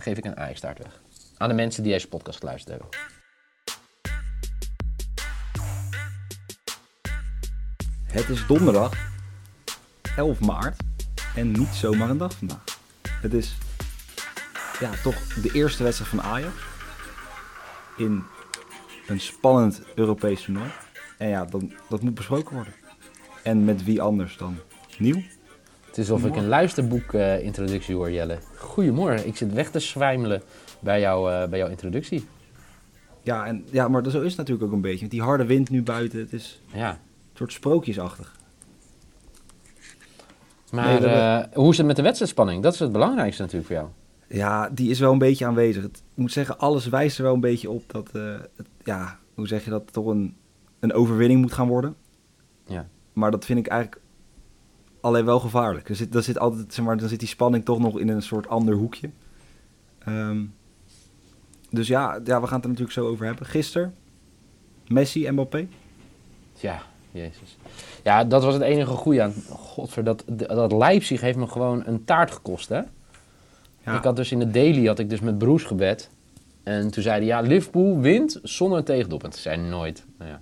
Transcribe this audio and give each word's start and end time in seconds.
Geef 0.00 0.18
ik 0.18 0.24
een 0.24 0.36
Ajax-staart 0.36 0.78
weg. 0.78 1.00
Aan 1.36 1.48
de 1.48 1.54
mensen 1.54 1.82
die 1.82 1.92
deze 1.92 2.08
podcast 2.08 2.38
geluisterd 2.38 2.78
hebben. 2.78 2.98
Het 8.04 8.28
is 8.28 8.46
donderdag 8.46 8.92
11 10.16 10.40
maart 10.40 10.82
en 11.34 11.52
niet 11.52 11.68
zomaar 11.68 12.10
een 12.10 12.18
dag 12.18 12.32
vandaag. 12.32 12.64
Het 13.02 13.34
is 13.34 13.56
ja, 14.80 14.90
toch 15.02 15.34
de 15.34 15.50
eerste 15.52 15.82
wedstrijd 15.82 16.10
van 16.10 16.22
Ajax 16.22 16.54
in 17.96 18.24
een 19.06 19.20
spannend 19.20 19.82
Europees 19.94 20.42
toernooi. 20.42 20.70
En 21.18 21.28
ja, 21.28 21.44
dan, 21.44 21.72
dat 21.88 22.02
moet 22.02 22.14
besproken 22.14 22.54
worden. 22.54 22.74
En 23.42 23.64
met 23.64 23.84
wie 23.84 24.02
anders 24.02 24.36
dan 24.36 24.58
Nieuw? 24.98 25.22
Het 25.90 25.98
is 25.98 26.10
alsof 26.10 26.28
ik 26.28 26.36
een 26.36 26.48
luisterboek-introductie 26.48 27.94
hoor, 27.94 28.10
Jelle. 28.10 28.38
Goedemorgen, 28.56 29.26
ik 29.26 29.36
zit 29.36 29.52
weg 29.52 29.70
te 29.70 29.78
zwijmelen 29.78 30.42
bij, 30.80 31.00
jou, 31.00 31.32
eh, 31.32 31.48
bij 31.48 31.58
jouw 31.58 31.68
introductie. 31.68 32.26
Ja, 33.22 33.46
en, 33.46 33.64
ja, 33.70 33.88
maar 33.88 34.10
zo 34.10 34.20
is 34.20 34.28
het 34.28 34.36
natuurlijk 34.36 34.66
ook 34.66 34.72
een 34.72 34.80
beetje. 34.80 35.00
Met 35.02 35.10
die 35.10 35.22
harde 35.22 35.44
wind 35.44 35.70
nu 35.70 35.82
buiten, 35.82 36.18
het 36.18 36.32
is 36.32 36.62
Ja, 36.72 36.90
een 36.90 36.96
soort 37.34 37.52
sprookjesachtig. 37.52 38.36
maar 40.70 41.00
Nee, 41.00 41.10
eh, 41.10 41.44
hoe 41.52 41.70
is 41.70 41.76
het 41.76 41.86
met 41.86 41.96
de 41.96 42.02
wedstrijdspanning? 42.02 42.62
Dat 42.62 42.72
is 42.72 42.78
het 42.78 42.92
belangrijkste 42.92 43.42
natuurlijk 43.42 43.68
voor 43.68 43.76
jou. 43.76 43.88
Ja, 44.28 44.68
die 44.68 44.90
is 44.90 44.98
wel 44.98 45.12
een 45.12 45.18
beetje 45.18 45.46
aanwezig. 45.46 45.82
Het, 45.82 45.96
ik 45.96 46.16
moet 46.16 46.32
zeggen, 46.32 46.58
alles 46.58 46.86
wijst 46.86 47.18
er 47.18 47.24
wel 47.24 47.34
een 47.34 47.40
beetje 47.40 47.70
op 47.70 47.82
dat, 47.86 48.10
eh, 48.12 48.22
het, 48.56 48.66
ja, 48.84 49.18
hoe 49.34 49.46
zeg 49.46 49.64
je 49.64 49.70
dat, 49.70 49.92
toch 49.92 50.06
een, 50.06 50.36
een 50.80 50.92
overwinning 50.92 51.40
moet 51.40 51.52
gaan 51.52 51.68
worden. 51.68 51.94
Ja. 52.66 52.88
Maar 53.12 53.30
dat 53.30 53.44
vind 53.44 53.58
ik 53.58 53.66
eigenlijk 53.66 53.99
alleen 55.00 55.24
wel 55.24 55.40
gevaarlijk. 55.40 55.88
Er 55.88 55.96
zit, 55.96 56.14
er 56.14 56.22
zit 56.22 56.38
altijd, 56.38 56.74
zeg 56.74 56.84
maar, 56.84 56.96
dan 56.96 57.08
zit 57.08 57.18
die 57.18 57.28
spanning 57.28 57.64
toch 57.64 57.78
nog 57.78 57.98
in 57.98 58.08
een 58.08 58.22
soort 58.22 58.48
ander 58.48 58.74
hoekje. 58.74 59.10
Ehm, 59.98 60.44
dus 61.70 61.88
ja, 61.88 62.20
ja, 62.24 62.40
we 62.40 62.46
gaan 62.46 62.56
het 62.56 62.64
er 62.64 62.70
natuurlijk 62.70 62.92
zo 62.92 63.06
over 63.06 63.26
hebben. 63.26 63.46
Gisteren, 63.46 63.94
Messi, 64.88 65.30
Mbappé. 65.30 65.66
Ja, 66.60 66.82
jezus. 67.10 67.58
Ja, 68.02 68.24
dat 68.24 68.44
was 68.44 68.54
het 68.54 68.62
enige 68.62 68.90
goede 68.90 69.22
aan. 69.22 69.34
Godver, 69.48 70.04
dat, 70.04 70.24
dat 70.26 70.72
Leipzig 70.72 71.20
heeft 71.20 71.38
me 71.38 71.46
gewoon 71.46 71.86
een 71.86 72.04
taart 72.04 72.30
gekost, 72.30 72.68
hè? 72.68 72.80
Ja, 73.84 73.96
Ik 73.96 74.04
had 74.04 74.16
dus 74.16 74.32
in 74.32 74.38
de 74.38 74.50
daily 74.50 74.86
had 74.86 74.98
ik 74.98 75.10
dus 75.10 75.20
met 75.20 75.38
Broes 75.38 75.64
gebed. 75.64 76.10
En 76.62 76.90
toen 76.90 77.02
zei 77.02 77.16
hij, 77.16 77.26
ja, 77.26 77.40
Liverpool 77.40 77.98
wint 77.98 78.38
zonder 78.42 78.78
een 78.78 78.84
tegendoelpunt. 78.84 79.34
Ze 79.34 79.40
zei 79.40 79.56
nooit. 79.56 80.04
Nou 80.18 80.30
ja. 80.30 80.40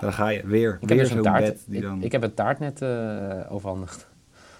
Daar 0.00 0.12
ga 0.12 0.28
je. 0.28 0.46
Weer, 0.46 0.72
Ik 0.74 0.80
heb 0.80 0.88
weer 0.88 0.98
dus 0.98 1.08
een 1.08 1.14
zo'n 1.14 1.24
taart. 1.24 1.44
bed 1.44 1.62
die 1.66 1.76
Ik, 1.76 1.82
dan... 1.82 2.02
ik 2.02 2.12
heb 2.12 2.22
een 2.22 2.34
taart 2.34 2.58
net 2.58 2.82
eh, 2.82 3.52
overhandigd. 3.52 4.06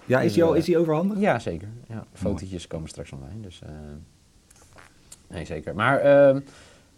ja, 0.05 0.21
is 0.21 0.33
die, 0.33 0.45
al, 0.45 0.55
is 0.55 0.65
die 0.65 0.79
overhandigd? 0.79 1.21
Ja, 1.21 1.39
zeker. 1.39 1.69
Ja, 1.89 2.05
fotootjes 2.13 2.67
komen 2.67 2.89
straks 2.89 3.13
online. 3.13 3.41
Dus, 3.41 3.61
eh, 3.63 3.69
nee, 5.29 5.45
zeker. 5.45 5.75
Maar 5.75 5.99
ehm, 5.99 6.41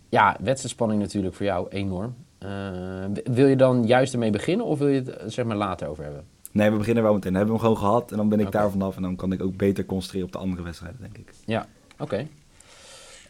ja, 0.09 0.37
wedstrijdspanning 0.41 1.01
natuurlijk 1.01 1.35
voor 1.35 1.47
jou 1.47 1.69
enorm. 1.69 2.15
Eh, 2.39 2.51
wil 3.25 3.47
je 3.47 3.57
dan 3.57 3.85
juist 3.87 4.13
ermee 4.13 4.31
beginnen 4.31 4.67
of 4.67 4.79
wil 4.79 4.89
je 4.89 4.99
het 4.99 5.09
eh, 5.09 5.29
zeg 5.29 5.45
maar 5.45 5.57
later 5.57 5.89
over 5.89 6.05
hebben? 6.05 6.25
Nee, 6.53 6.71
we 6.71 6.77
beginnen 6.77 7.03
wel 7.03 7.13
meteen. 7.15 7.33
Dan 7.33 7.41
hebben 7.43 7.61
we 7.61 7.67
hem 7.67 7.73
gewoon 7.75 7.89
gehad 7.91 8.11
en 8.11 8.17
dan 8.17 8.29
ben 8.29 8.41
ik 8.41 8.51
daar 8.51 8.71
vanaf. 8.71 8.97
En 8.97 9.03
dan 9.03 9.17
kan 9.17 9.33
ik 9.33 9.43
ook 9.43 9.57
beter 9.57 9.85
concentreren 9.85 10.27
op 10.27 10.33
de 10.33 10.39
andere 10.39 10.63
wedstrijden, 10.63 11.01
denk 11.01 11.19
ik. 11.19 11.33
Ja, 11.45 11.67
oké. 11.99 12.27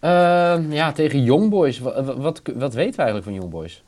Ehm, 0.01 0.73
ja, 0.73 0.93
tegen 0.93 1.23
Young 1.23 1.51
Boys. 1.51 1.79
Wat, 1.79 2.17
wat, 2.17 2.43
wat 2.55 2.75
weten 2.75 2.97
we 2.97 3.03
eigenlijk 3.03 3.25
van 3.25 3.35
Young 3.35 3.51
Boys? 3.51 3.85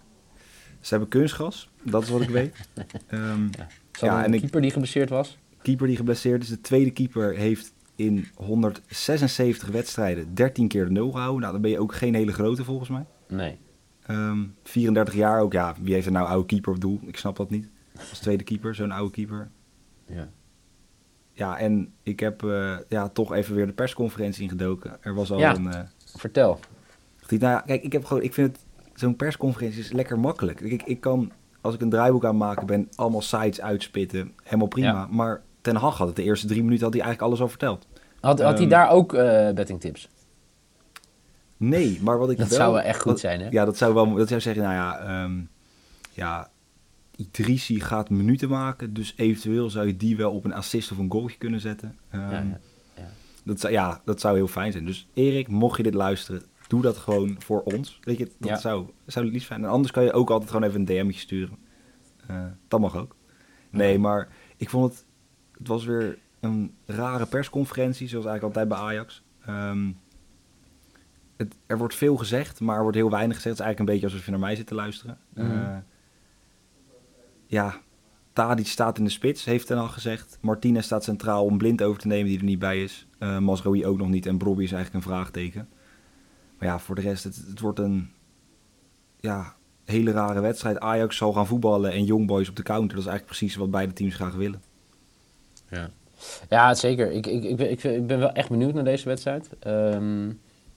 Ze 0.84 0.90
hebben 0.90 1.08
kunstgras, 1.08 1.70
dat 1.82 2.02
is 2.02 2.08
wat 2.08 2.20
ik 2.20 2.28
weet. 2.28 2.56
Ehm, 3.06 3.48
Ze 3.92 4.04
Ja, 4.04 4.18
een 4.18 4.24
en 4.24 4.34
ik- 4.34 4.40
keeper 4.40 4.60
die 4.60 4.70
geblesseerd 4.70 5.08
was. 5.08 5.38
keeper 5.62 5.86
die 5.86 5.96
geblesseerd 5.96 6.42
is. 6.42 6.48
De 6.48 6.60
tweede 6.60 6.90
keeper 6.90 7.34
heeft 7.34 7.72
in 7.96 8.26
176 8.34 9.68
wedstrijden 9.68 10.34
13 10.34 10.68
keer 10.68 10.84
de 10.84 10.90
nul 10.90 11.10
gehouden. 11.10 11.40
Nou, 11.40 11.52
dan 11.52 11.62
ben 11.62 11.70
je 11.70 11.78
ook 11.78 11.94
geen 11.94 12.14
hele 12.14 12.32
grote 12.32 12.64
volgens 12.64 12.88
mij. 12.88 13.04
Nee. 13.28 13.58
Ehm, 14.06 14.38
34 14.64 15.14
jaar 15.14 15.40
ook. 15.40 15.52
Ja, 15.52 15.74
wie 15.80 15.94
heeft 15.94 16.06
er 16.06 16.12
nou 16.12 16.26
oude 16.28 16.46
keeper 16.46 16.72
op 16.72 16.80
doel? 16.80 17.00
Ik 17.06 17.16
snap 17.16 17.36
dat 17.36 17.50
niet. 17.50 17.68
Als 18.10 18.18
tweede 18.18 18.44
keeper, 18.44 18.74
zo'n 18.74 18.90
oude 18.90 19.10
keeper. 19.12 19.50
Ja. 20.06 20.28
Ja, 21.32 21.58
en 21.58 21.92
ik 22.02 22.20
heb 22.20 22.42
eh, 22.44 22.76
ja, 22.88 23.08
toch 23.08 23.32
even 23.32 23.54
weer 23.54 23.66
de 23.66 23.72
persconferentie 23.72 24.42
ingedoken. 24.42 24.96
Er 25.00 25.14
was 25.14 25.30
al 25.32 25.38
Ja. 25.38 25.54
een... 25.56 25.72
eh, 25.72 25.80
Vertel. 26.16 26.60
Nou 27.28 27.40
ja, 27.52 27.60
kijk, 27.60 27.82
ik 27.82 27.92
heb 27.92 28.04
gewoon, 28.04 28.22
ik 28.22 28.34
vind 28.34 28.52
het, 28.56 28.63
zo'n 28.94 29.16
persconferentie 29.16 29.80
is 29.80 29.92
lekker 29.92 30.18
makkelijk. 30.18 30.60
Ik, 30.60 30.82
ik 30.82 31.00
kan, 31.00 31.32
als 31.60 31.74
ik 31.74 31.80
een 31.80 31.90
draaiboek 31.90 32.24
aan 32.24 32.36
maken 32.36 32.66
ben, 32.66 32.88
allemaal 32.94 33.22
sites 33.22 33.60
uitspitten, 33.60 34.32
helemaal 34.42 34.66
prima. 34.68 34.86
Ja. 34.88 35.08
Maar 35.10 35.42
Ten 35.60 35.76
Hag 35.76 35.98
had 35.98 36.06
het 36.06 36.16
de 36.16 36.22
eerste 36.22 36.46
drie 36.46 36.62
minuten, 36.62 36.84
had 36.84 36.92
hij 36.94 37.02
eigenlijk 37.02 37.30
alles 37.32 37.42
al 37.44 37.48
verteld. 37.50 37.86
Had, 38.20 38.40
had 38.40 38.52
hij 38.52 38.60
Ehm, 38.60 38.68
daar 38.68 38.90
ook 38.90 39.14
eh 39.14 39.50
betting 39.50 39.80
tips? 39.80 40.08
Nee, 41.56 41.98
maar 42.02 42.18
wat 42.18 42.30
ik 42.30 42.38
Dat 42.38 42.48
wel... 42.48 42.56
zou 42.58 42.72
wel 42.72 42.82
echt 42.82 43.00
goed 43.00 43.10
wat- 43.12 43.20
zijn, 43.20 43.40
hè? 43.40 43.48
Ja, 43.50 43.64
dat 43.64 43.76
zou 43.76 43.94
wel, 43.94 44.14
dat 44.14 44.28
zou 44.28 44.40
zeggen, 44.40 44.62
nou 44.62 44.74
ja, 44.74 44.98
ehm 44.98 45.32
ja, 46.12 46.50
Idrissi 47.16 47.80
gaat 47.80 48.10
minuten 48.10 48.48
maken, 48.48 48.94
dus 48.94 49.14
eventueel 49.16 49.70
zou 49.70 49.86
je 49.86 49.96
die 49.96 50.16
wel 50.16 50.32
op 50.32 50.44
een 50.44 50.52
assist 50.54 50.92
of 50.92 50.98
een 50.98 51.10
goaltje 51.10 51.38
kunnen 51.38 51.60
zetten. 51.60 51.98
Ehm, 52.10 52.22
Ja, 52.22 52.30
ja, 52.30 52.60
ja. 52.96 53.08
Dat, 53.44 53.60
zou, 53.60 53.72
ja, 53.72 54.00
dat 54.04 54.20
zou 54.20 54.36
heel 54.36 54.46
fijn 54.48 54.72
zijn. 54.72 54.84
Dus 54.86 55.08
Erik, 55.14 55.48
mocht 55.48 55.76
je 55.76 55.82
dit 55.82 55.94
luisteren, 55.94 56.42
doe 56.74 56.82
dat 56.82 56.96
gewoon 56.96 57.36
voor 57.38 57.62
ons. 57.62 57.98
Weet 58.02 58.18
je, 58.18 58.24
dat 58.38 58.48
Ja. 58.48 58.56
zou, 58.56 58.86
zou 59.06 59.24
het 59.24 59.34
liefst 59.34 59.48
zijn. 59.48 59.64
En 59.64 59.70
anders 59.70 59.92
kan 59.92 60.04
je 60.04 60.12
ook 60.12 60.30
altijd 60.30 60.50
gewoon 60.50 60.68
even 60.68 60.80
een 60.80 60.86
DM'tje 60.86 61.20
sturen. 61.20 61.56
Eh, 62.26 62.44
dat 62.68 62.80
mag 62.80 62.96
ook. 62.96 63.16
Nee, 63.70 63.98
maar 63.98 64.28
ik 64.56 64.70
vond 64.70 64.92
het... 64.92 65.04
Het 65.58 65.68
was 65.68 65.84
weer 65.84 66.18
een 66.40 66.74
rare 66.86 67.26
persconferentie, 67.26 68.08
zoals 68.08 68.26
eigenlijk 68.26 68.56
altijd 68.56 68.78
bij 68.78 68.88
Ajax. 68.88 69.22
Ehm, 69.46 69.90
het, 71.36 71.56
er 71.66 71.78
wordt 71.78 71.94
veel 71.94 72.16
gezegd, 72.16 72.60
maar 72.60 72.76
er 72.76 72.82
wordt 72.82 72.96
heel 72.96 73.10
weinig 73.10 73.36
gezegd. 73.36 73.58
Het 73.58 73.66
is 73.66 73.72
eigenlijk 73.72 73.78
een 73.78 74.00
beetje 74.00 74.06
alsof 74.14 74.24
je 74.24 74.30
naar 74.30 74.46
mij 74.48 74.56
zit 74.56 74.66
te 74.66 74.74
luisteren. 74.74 75.18
Mhm. 75.34 75.50
Eh, 75.50 75.76
ja, 77.46 77.80
Tadic 78.32 78.66
staat 78.66 78.98
in 78.98 79.04
de 79.04 79.10
spits, 79.10 79.44
heeft 79.44 79.66
Ten 79.66 79.78
Hag 79.78 79.92
gezegd. 79.92 80.38
Martinez 80.40 80.84
staat 80.84 81.04
centraal 81.04 81.44
om 81.44 81.58
blind 81.58 81.82
over 81.82 82.00
te 82.00 82.06
nemen, 82.06 82.26
die 82.26 82.38
er 82.38 82.44
niet 82.44 82.58
bij 82.58 82.82
is. 82.82 83.06
Masraoui 83.40 83.86
ook 83.86 83.98
nog 83.98 84.08
niet 84.08 84.26
en 84.26 84.38
Brobby 84.38 84.62
is 84.62 84.72
eigenlijk 84.72 85.04
een 85.04 85.10
vraagteken. 85.12 85.68
Maar 86.58 86.68
ja, 86.68 86.78
voor 86.78 86.94
de 86.94 87.00
rest, 87.00 87.24
het, 87.24 87.36
het 87.36 87.60
wordt 87.60 87.78
een 87.78 88.10
ja, 89.20 89.54
hele 89.84 90.10
rare 90.10 90.40
wedstrijd. 90.40 90.80
Ajax 90.80 91.16
zal 91.16 91.32
gaan 91.32 91.46
voetballen 91.46 91.92
en 91.92 92.04
Young 92.04 92.26
Boys 92.26 92.48
op 92.48 92.56
de 92.56 92.62
counter. 92.62 92.96
Dat 92.96 93.04
is 93.04 93.10
eigenlijk 93.10 93.38
precies 93.38 93.56
wat 93.56 93.70
beide 93.70 93.92
teams 93.92 94.14
graag 94.14 94.34
willen. 94.34 94.62
Ja, 95.70 95.90
ja 96.48 96.74
zeker. 96.74 97.12
Ik, 97.12 97.26
ik, 97.26 97.44
ik, 97.44 97.60
ik, 97.60 97.84
ik 97.84 98.06
ben 98.06 98.18
wel 98.18 98.32
echt 98.32 98.48
benieuwd 98.48 98.74
naar 98.74 98.84
deze 98.84 99.08
wedstrijd. 99.08 99.48
Ehm, 99.58 100.32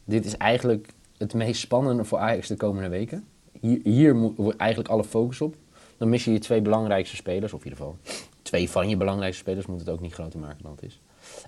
dit 0.05 0.25
is 0.25 0.37
eigenlijk 0.37 0.93
het 1.17 1.33
meest 1.33 1.61
spannende 1.61 2.03
voor 2.03 2.17
Ajax 2.17 2.47
de 2.47 2.55
komende 2.55 2.89
weken. 2.89 3.25
Hier, 3.59 3.79
hier 3.83 4.15
moet, 4.15 4.37
wordt 4.37 4.57
eigenlijk 4.57 4.89
alle 4.89 5.03
focus 5.03 5.41
op. 5.41 5.55
Dan 5.97 6.09
mis 6.09 6.25
je 6.25 6.31
je 6.31 6.39
twee 6.39 6.61
belangrijkste 6.61 7.15
spelers, 7.15 7.53
of 7.53 7.59
in 7.59 7.69
ieder 7.69 7.85
geval 7.85 7.97
twee 8.41 8.69
van 8.69 8.89
je 8.89 8.97
belangrijkste 8.97 9.41
spelers. 9.41 9.65
Moet 9.65 9.79
het 9.79 9.89
ook 9.89 9.99
niet 9.99 10.13
groter 10.13 10.39
maken 10.39 10.63
dan 10.63 10.71
het 10.71 10.83
is. 10.83 10.99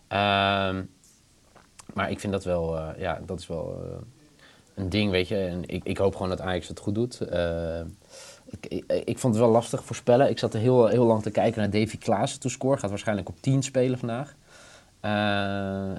Ehm, 0.08 0.84
maar 1.94 2.12
ik 2.12 2.20
vind 2.20 2.34
dat 2.34 2.44
wel, 2.44 2.78
eh, 2.78 3.00
ja, 3.00 3.22
dat 3.26 3.40
is 3.40 3.48
wel 3.48 3.84
eh, 3.84 3.98
een 4.80 4.90
ding, 4.90 5.12
weet 5.12 5.28
je. 5.28 5.38
En 5.38 5.64
ik, 5.66 5.84
ik 5.84 5.98
hoop 5.98 6.14
gewoon 6.14 6.30
dat 6.30 6.42
Ajax 6.42 6.68
het 6.68 6.80
goed 6.80 6.96
doet. 6.96 7.22
Eh, 7.22 7.82
ik, 8.50 8.84
ik, 9.06 9.20
vond 9.20 9.34
het 9.34 9.44
wel 9.44 9.52
lastig 9.52 9.84
voorspellen. 9.84 10.30
Ik 10.30 10.40
zat 10.40 10.54
er 10.54 10.60
heel, 10.60 10.88
heel 10.88 11.06
lang 11.06 11.22
te 11.22 11.32
kijken 11.32 11.60
naar 11.60 11.70
Davy 11.70 11.98
Klaassen 11.98 12.40
to 12.40 12.50
score. 12.50 12.78
Gaat 12.78 12.90
waarschijnlijk 12.90 13.30
op 13.30 13.42
10 13.42 13.64
spelen 13.64 14.00
vandaag. 14.00 14.36
Eh, 15.00 15.12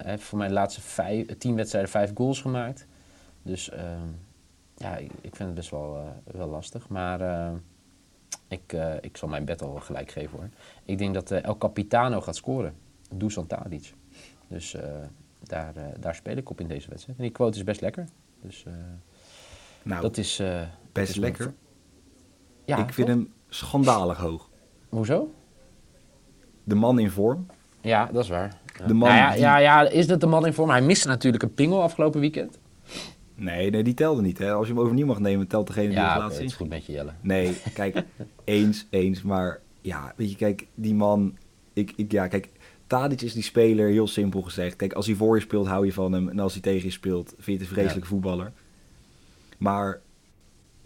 hij 0.02 0.10
heeft 0.10 0.22
voor 0.22 0.38
mij 0.38 0.48
de 0.48 0.54
laatste 0.54 0.80
vijf, 0.80 1.38
tien 1.38 1.56
wedstrijden 1.56 1.90
vijf 1.90 2.10
goals 2.14 2.40
gemaakt. 2.40 2.86
Dus 3.42 3.70
eh, 3.70 3.82
ja, 4.76 4.96
ik, 4.96 5.10
vind 5.22 5.38
het 5.38 5.54
best 5.54 5.70
wel, 5.70 5.96
eh, 5.96 6.34
wel 6.34 6.48
lastig. 6.48 6.88
Maar 6.88 7.52
ik, 8.48 8.76
ik 9.00 9.16
zal 9.16 9.28
mijn 9.28 9.44
bed 9.44 9.62
al 9.62 9.74
gelijk 9.74 10.10
geven 10.10 10.38
hoor. 10.38 10.48
Ik 10.84 10.98
denk 10.98 11.14
dat 11.14 11.30
El 11.30 11.58
Capitano 11.58 12.20
gaat 12.20 12.36
scoren. 12.36 12.74
Dusan 13.14 13.46
Tadic. 13.46 13.94
Dus 14.48 14.76
daar, 15.42 15.74
daar 16.00 16.14
speel 16.14 16.36
ik 16.36 16.50
op 16.50 16.60
in 16.60 16.68
deze 16.68 16.88
wedstrijd. 16.88 17.18
En 17.18 17.24
die 17.24 17.32
quote 17.32 17.58
is 17.58 17.64
best 17.64 17.80
lekker. 17.80 18.06
Dus 18.42 18.64
eh, 18.66 18.72
Nou, 19.82 20.02
dat 20.02 20.16
is... 20.16 20.38
eh, 20.38 20.60
best 20.92 21.10
is 21.10 21.18
mijn- 21.18 21.32
lekker. 21.32 21.54
Ja, 22.64 22.76
ik 22.76 22.92
vind 22.92 23.08
hem 23.08 23.32
schandalig 23.48 24.18
hoog. 24.18 24.48
Hoezo? 24.88 25.34
De 26.64 26.74
man 26.74 26.98
in 26.98 27.10
vorm. 27.10 27.46
Ja, 27.80 28.06
dat 28.12 28.22
is 28.24 28.28
waar. 28.30 28.58
De 28.86 28.94
man 28.94 29.08
Nou 29.08 29.20
ja, 29.20 29.30
die- 29.32 29.40
ja, 29.40 29.56
ja, 29.56 29.88
is 29.88 30.06
dat 30.06 30.20
de 30.20 30.26
man 30.26 30.46
in 30.46 30.52
vorm? 30.52 30.70
Hij 30.70 30.82
miste 30.82 31.08
natuurlijk 31.08 31.42
een 31.42 31.54
pingel 31.54 31.82
afgelopen 31.82 32.20
weekend. 32.20 32.58
Nee, 33.34 33.70
nee, 33.70 33.82
die 33.82 33.94
telde 33.94 34.22
niet. 34.22 34.38
Hè. 34.38 34.52
Als 34.52 34.66
je 34.66 34.72
hem 34.72 34.82
overnieuw 34.82 35.06
mag 35.06 35.18
nemen, 35.18 35.46
telt 35.46 35.66
degene 35.66 35.88
die 35.88 35.96
Ja, 35.96 36.18
laatst 36.18 36.36
het 36.36 36.44
is 36.46 36.50
is. 36.50 36.56
goed 36.56 36.68
met 36.68 36.86
je, 36.86 36.92
Jelle. 36.92 37.12
Nee, 37.20 37.56
kijk, 37.74 38.04
eens, 38.44 38.86
eens. 38.90 39.22
Maar 39.22 39.60
ja, 39.80 40.12
weet 40.16 40.30
je, 40.30 40.36
kijk, 40.36 40.66
die 40.74 40.94
man... 40.94 41.36
Ik, 41.72 41.92
ik, 41.96 42.12
ja, 42.12 42.26
kijk, 42.26 42.48
Tadic 42.90 43.20
is 43.20 43.32
die 43.32 43.42
speler, 43.42 43.88
heel 43.88 44.06
simpel 44.08 44.42
gezegd. 44.42 44.76
Kijk, 44.76 44.92
als 44.92 45.06
hij 45.06 45.14
voor 45.14 45.34
je 45.36 45.42
speelt, 45.42 45.66
hou 45.66 45.86
je 45.86 45.92
van 45.92 46.12
hem. 46.12 46.28
En 46.28 46.38
als 46.38 46.52
hij 46.52 46.62
tegen 46.62 46.84
je 46.84 46.90
speelt, 46.92 47.28
vind 47.28 47.44
je 47.46 47.52
het 47.52 47.60
een 47.60 47.66
vreselijke 47.66 48.08
voetballer. 48.08 48.52
Maar, 49.58 50.00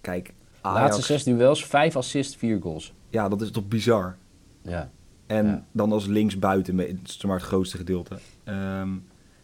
kijk, 0.00 0.32
Ajax... 0.60 0.80
Laatste 0.80 1.02
zes 1.02 1.24
duels, 1.24 1.64
vijf 1.66 1.96
assists, 1.96 2.36
vier 2.36 2.60
goals. 2.60 2.94
Ja, 3.10 3.28
dat 3.28 3.40
is 3.42 3.50
toch 3.50 3.68
bizar. 3.68 4.16
Ja. 4.62 4.90
En 5.26 5.46
Ja. 5.46 5.64
dan 5.72 5.92
als 5.92 6.06
linksbuiten, 6.06 6.74
met 6.74 6.96
zeg 7.02 7.22
maar 7.24 7.36
het 7.36 7.46
grootste 7.46 7.76
gedeelte. 7.76 8.18
Ehm, 8.44 8.90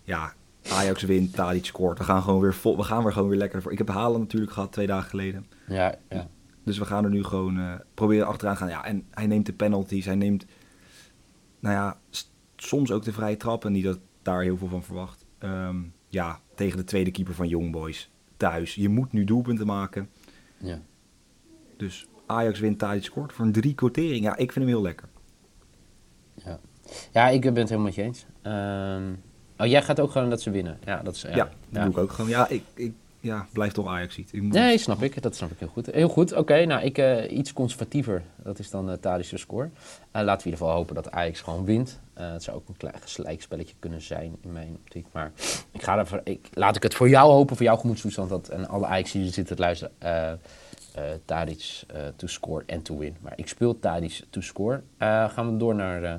ja, 0.02 0.34
Ajax 0.68 1.02
wint, 1.02 1.34
Tadic 1.34 1.64
scoort. 1.64 1.98
We 1.98 2.04
gaan, 2.04 2.22
gewoon 2.22 2.40
weer 2.40 2.54
vol, 2.54 2.76
we 2.76 2.82
gaan 2.82 3.02
weer 3.02 3.12
gewoon 3.12 3.28
weer 3.28 3.38
lekker 3.38 3.62
voor. 3.62 3.72
Ik 3.72 3.78
heb 3.78 3.88
Haaland 3.88 4.18
natuurlijk 4.18 4.52
gehad 4.52 4.72
twee 4.72 4.86
dagen 4.86 5.10
geleden. 5.10 5.46
Ja, 5.66 5.94
ja. 6.08 6.28
Dus 6.64 6.78
we 6.78 6.84
gaan 6.84 7.04
er 7.04 7.10
nu 7.10 7.24
gewoon 7.24 7.58
eh, 7.58 7.74
proberen 7.94 8.26
achteraan 8.26 8.54
te 8.54 8.60
gaan. 8.60 8.70
Ja, 8.70 8.84
en 8.84 9.04
hij 9.10 9.26
neemt 9.26 9.46
de 9.46 9.52
penalties. 9.52 10.04
Hij 10.04 10.14
neemt, 10.14 10.44
nou 11.60 11.74
ja, 11.74 11.98
soms 12.62 12.90
ook 12.90 13.04
de 13.04 13.12
vrije 13.12 13.36
trappen. 13.36 13.72
Niet 13.72 13.84
dat 13.84 13.94
ik 13.94 14.00
daar 14.22 14.42
heel 14.42 14.56
veel 14.56 14.68
van 14.68 14.82
verwacht. 14.82 15.24
Ehm, 15.38 15.76
ja, 16.08 16.40
tegen 16.54 16.76
de 16.76 16.84
tweede 16.84 17.10
keeper 17.10 17.34
van 17.34 17.48
Young 17.48 17.72
Boys 17.72 18.10
thuis. 18.36 18.74
Je 18.74 18.88
moet 18.88 19.12
nu 19.12 19.24
doelpunten 19.24 19.66
maken. 19.66 20.10
ja. 20.58 20.80
Dus 21.76 22.06
Ajax 22.26 22.60
wint, 22.60 22.78
Tadic 22.78 23.04
scoort 23.04 23.32
voor 23.32 23.44
een 23.44 23.52
drie 23.52 23.74
quotering. 23.74 24.24
Ja, 24.24 24.32
ik 24.36 24.52
vind 24.52 24.64
hem 24.64 24.74
heel 24.74 24.82
lekker. 24.82 25.08
Ja, 26.34 26.60
ja 27.12 27.28
ik 27.28 27.40
ben 27.40 27.54
het 27.54 27.68
helemaal 27.68 27.84
met 27.84 27.94
je 27.94 28.02
eens. 28.02 28.26
Ehm, 28.42 29.12
oh, 29.58 29.66
jij 29.66 29.82
gaat 29.82 30.00
ook 30.00 30.10
gewoon 30.10 30.30
dat 30.30 30.40
ze 30.40 30.50
winnen. 30.50 30.78
Ja, 30.84 31.02
dat 31.02 31.14
is... 31.14 31.22
Ja, 31.22 31.28
Ja, 31.28 31.44
dat 31.44 31.54
ja. 31.68 31.82
doe 31.82 31.92
ik 31.92 31.98
ook 31.98 32.10
gewoon. 32.12 32.30
Ja, 32.30 32.48
ik, 32.48 32.62
ik 32.74 32.92
ja, 33.20 33.46
blijf 33.52 33.72
toch 33.72 33.86
Ajax 33.88 34.14
ziet. 34.14 34.32
Moet- 34.32 34.52
Nee, 34.52 34.78
snap 34.78 35.02
ik. 35.02 35.22
Dat 35.22 35.36
snap 35.36 35.50
ik 35.50 35.58
heel 35.58 35.68
goed. 35.68 35.86
Heel 35.86 36.08
goed. 36.08 36.32
Oké, 36.32 36.64
nou, 36.64 36.82
ik 36.84 36.98
eh, 36.98 37.36
iets 37.38 37.52
conservatiever. 37.52 38.22
Dat 38.36 38.58
is 38.58 38.70
dan 38.70 38.88
uh, 38.90 38.94
Tadische 38.96 39.36
score. 39.36 39.64
Eh, 39.64 40.22
laten 40.22 40.24
we 40.24 40.30
in 40.30 40.44
ieder 40.44 40.58
geval 40.58 40.74
hopen 40.74 40.94
dat 40.94 41.10
Ajax 41.10 41.40
gewoon 41.40 41.64
wint. 41.64 42.00
Eh, 42.14 42.32
het 42.32 42.42
zou 42.42 42.56
ook 42.56 42.68
een 42.68 42.76
klein 42.76 42.94
gelijkspelletje 43.04 43.74
kunnen 43.78 44.00
zijn 44.00 44.36
in 44.40 44.52
mijn 44.52 44.76
optiek. 44.84 45.06
Maar 45.12 45.32
ik 45.70 45.82
ga 45.82 45.98
ervoor, 45.98 46.20
ik, 46.24 46.48
laat 46.54 46.76
ik 46.76 46.82
het 46.82 46.94
voor 46.94 47.08
jou 47.08 47.30
hopen, 47.32 47.56
voor 47.56 47.64
jouw 47.66 47.76
gemoedstoestand. 47.76 48.28
Dat, 48.28 48.48
en 48.48 48.68
alle 48.68 48.86
Ajax 48.86 49.12
die 49.12 49.30
zitten 49.32 49.56
te 49.56 49.62
luisteren. 49.62 49.94
eh 49.98 50.32
eh 50.94 51.12
eh, 51.30 51.46
to 52.16 52.26
score 52.26 52.62
en 52.66 52.82
to 52.82 52.98
win. 52.98 53.16
Maar 53.20 53.32
ik 53.36 53.48
speel 53.48 53.78
Tadic 53.78 54.20
to 54.30 54.40
score. 54.40 54.82
Eh, 54.96 55.30
gaan 55.30 55.52
we 55.52 55.56
door 55.56 55.74
naar 55.74 56.02
eh, 56.02 56.14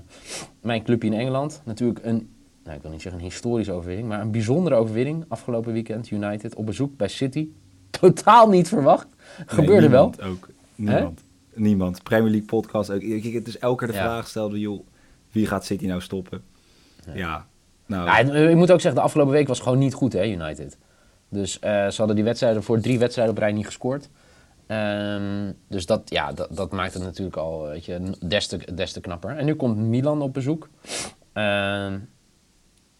mijn 0.61 0.83
clubje 0.83 1.07
in 1.09 1.13
Engeland. 1.19 1.61
Natuurlijk 1.65 1.99
een, 2.05 2.29
nou, 2.63 2.75
ik 2.75 2.81
wil 2.81 2.91
niet 2.91 3.01
zeggen 3.01 3.21
een 3.21 3.27
historische 3.27 3.71
overwinning. 3.73 4.07
Maar 4.07 4.21
een 4.21 4.31
bijzondere 4.31 4.75
overwinning 4.75 5.25
afgelopen 5.27 5.73
weekend. 5.73 6.11
United 6.11 6.55
op 6.55 6.65
bezoek 6.65 6.97
bij 6.97 7.07
City. 7.07 7.47
Totaal 7.99 8.49
niet 8.49 8.67
verwacht. 8.67 9.07
Nee, 9.37 9.45
Gebeurde 9.47 9.89
wel. 9.89 10.09
niemand 10.09 10.21
Ook. 10.31 10.47
Niemand. 10.75 11.21
Niemand. 11.53 12.03
Premier 12.03 12.29
League 12.31 12.47
podcast 12.47 12.89
ook. 12.91 13.01
Het 13.01 13.47
is 13.47 13.57
elke 13.57 13.77
keer 13.77 13.87
de 13.87 13.93
Ja. 13.93 14.03
vraag 14.03 14.23
gesteld, 14.23 14.51
joh, 14.55 14.85
wie 15.31 15.47
gaat 15.47 15.65
City 15.65 15.85
nou 15.85 16.01
stoppen? 16.01 16.41
Ja, 17.13 17.47
nou, 17.85 18.05
Ja, 18.05 18.19
eh, 18.19 18.49
ik 18.49 18.55
moet 18.55 18.71
ook 18.71 18.81
zeggen, 18.81 18.99
de 19.01 19.05
afgelopen 19.05 19.33
week 19.33 19.47
was 19.47 19.59
gewoon 19.59 19.77
niet 19.77 19.93
goed, 19.93 20.13
hè, 20.13 20.25
United. 20.25 20.77
Dus 21.29 21.59
eh, 21.59 21.71
ze 21.87 21.95
hadden 21.97 22.15
die 22.15 22.25
wedstrijden 22.25 22.63
voor 22.63 22.79
drie 22.79 22.99
wedstrijden 22.99 23.33
op 23.33 23.39
rij 23.39 23.51
niet 23.51 23.65
gescoord. 23.65 24.09
Ehm, 24.67 25.51
dus 25.67 25.85
dat, 25.85 26.01
ja, 26.09 26.31
dat, 26.33 26.55
dat 26.55 26.71
maakt 26.71 26.93
het 26.93 27.03
natuurlijk 27.03 27.37
al 27.37 27.63
weet 27.67 27.85
je, 27.85 27.99
n- 27.99 28.15
des, 28.27 28.47
te, 28.47 28.73
des 28.73 28.91
te 28.91 28.99
knapper. 28.99 29.37
En 29.37 29.45
nu 29.45 29.55
komt 29.55 29.77
Milan 29.77 30.21
op 30.21 30.33
bezoek. 30.33 30.69
Ehm, 31.33 31.97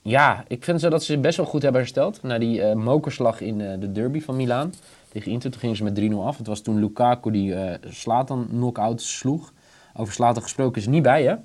ja, 0.02 0.44
ik 0.48 0.64
vind 0.64 0.80
zo 0.80 0.90
dat 0.90 1.04
ze 1.04 1.12
zich 1.12 1.22
best 1.22 1.38
wel 1.38 1.46
goed 1.46 1.62
hebben 1.62 1.82
hersteld. 1.82 2.24
Na 2.24 2.38
die 2.38 2.62
eh, 2.62 2.76
mokerslag 2.76 3.42
in 3.42 3.62
eh, 3.62 3.80
de 3.80 3.92
derby 3.92 4.22
van 4.22 4.36
Milaan 4.36 4.74
tegen 5.10 5.32
Inter. 5.32 5.52
Toen 5.52 5.60
gingen 5.60 5.76
ze 5.76 5.84
met 5.84 6.00
3-0 6.00 6.16
af. 6.16 6.38
Het 6.38 6.48
was 6.48 6.62
toen 6.62 6.80
Lukaku 6.80 7.32
die 7.32 7.56
Slatan 7.88 8.48
knock-out 8.50 9.02
sloeg. 9.02 9.54
Over 9.96 10.14
Slatan 10.14 10.44
gesproken 10.44 10.82
is 10.82 10.88
niet 10.88 11.04
bij, 11.04 11.24
hè? 11.24 11.36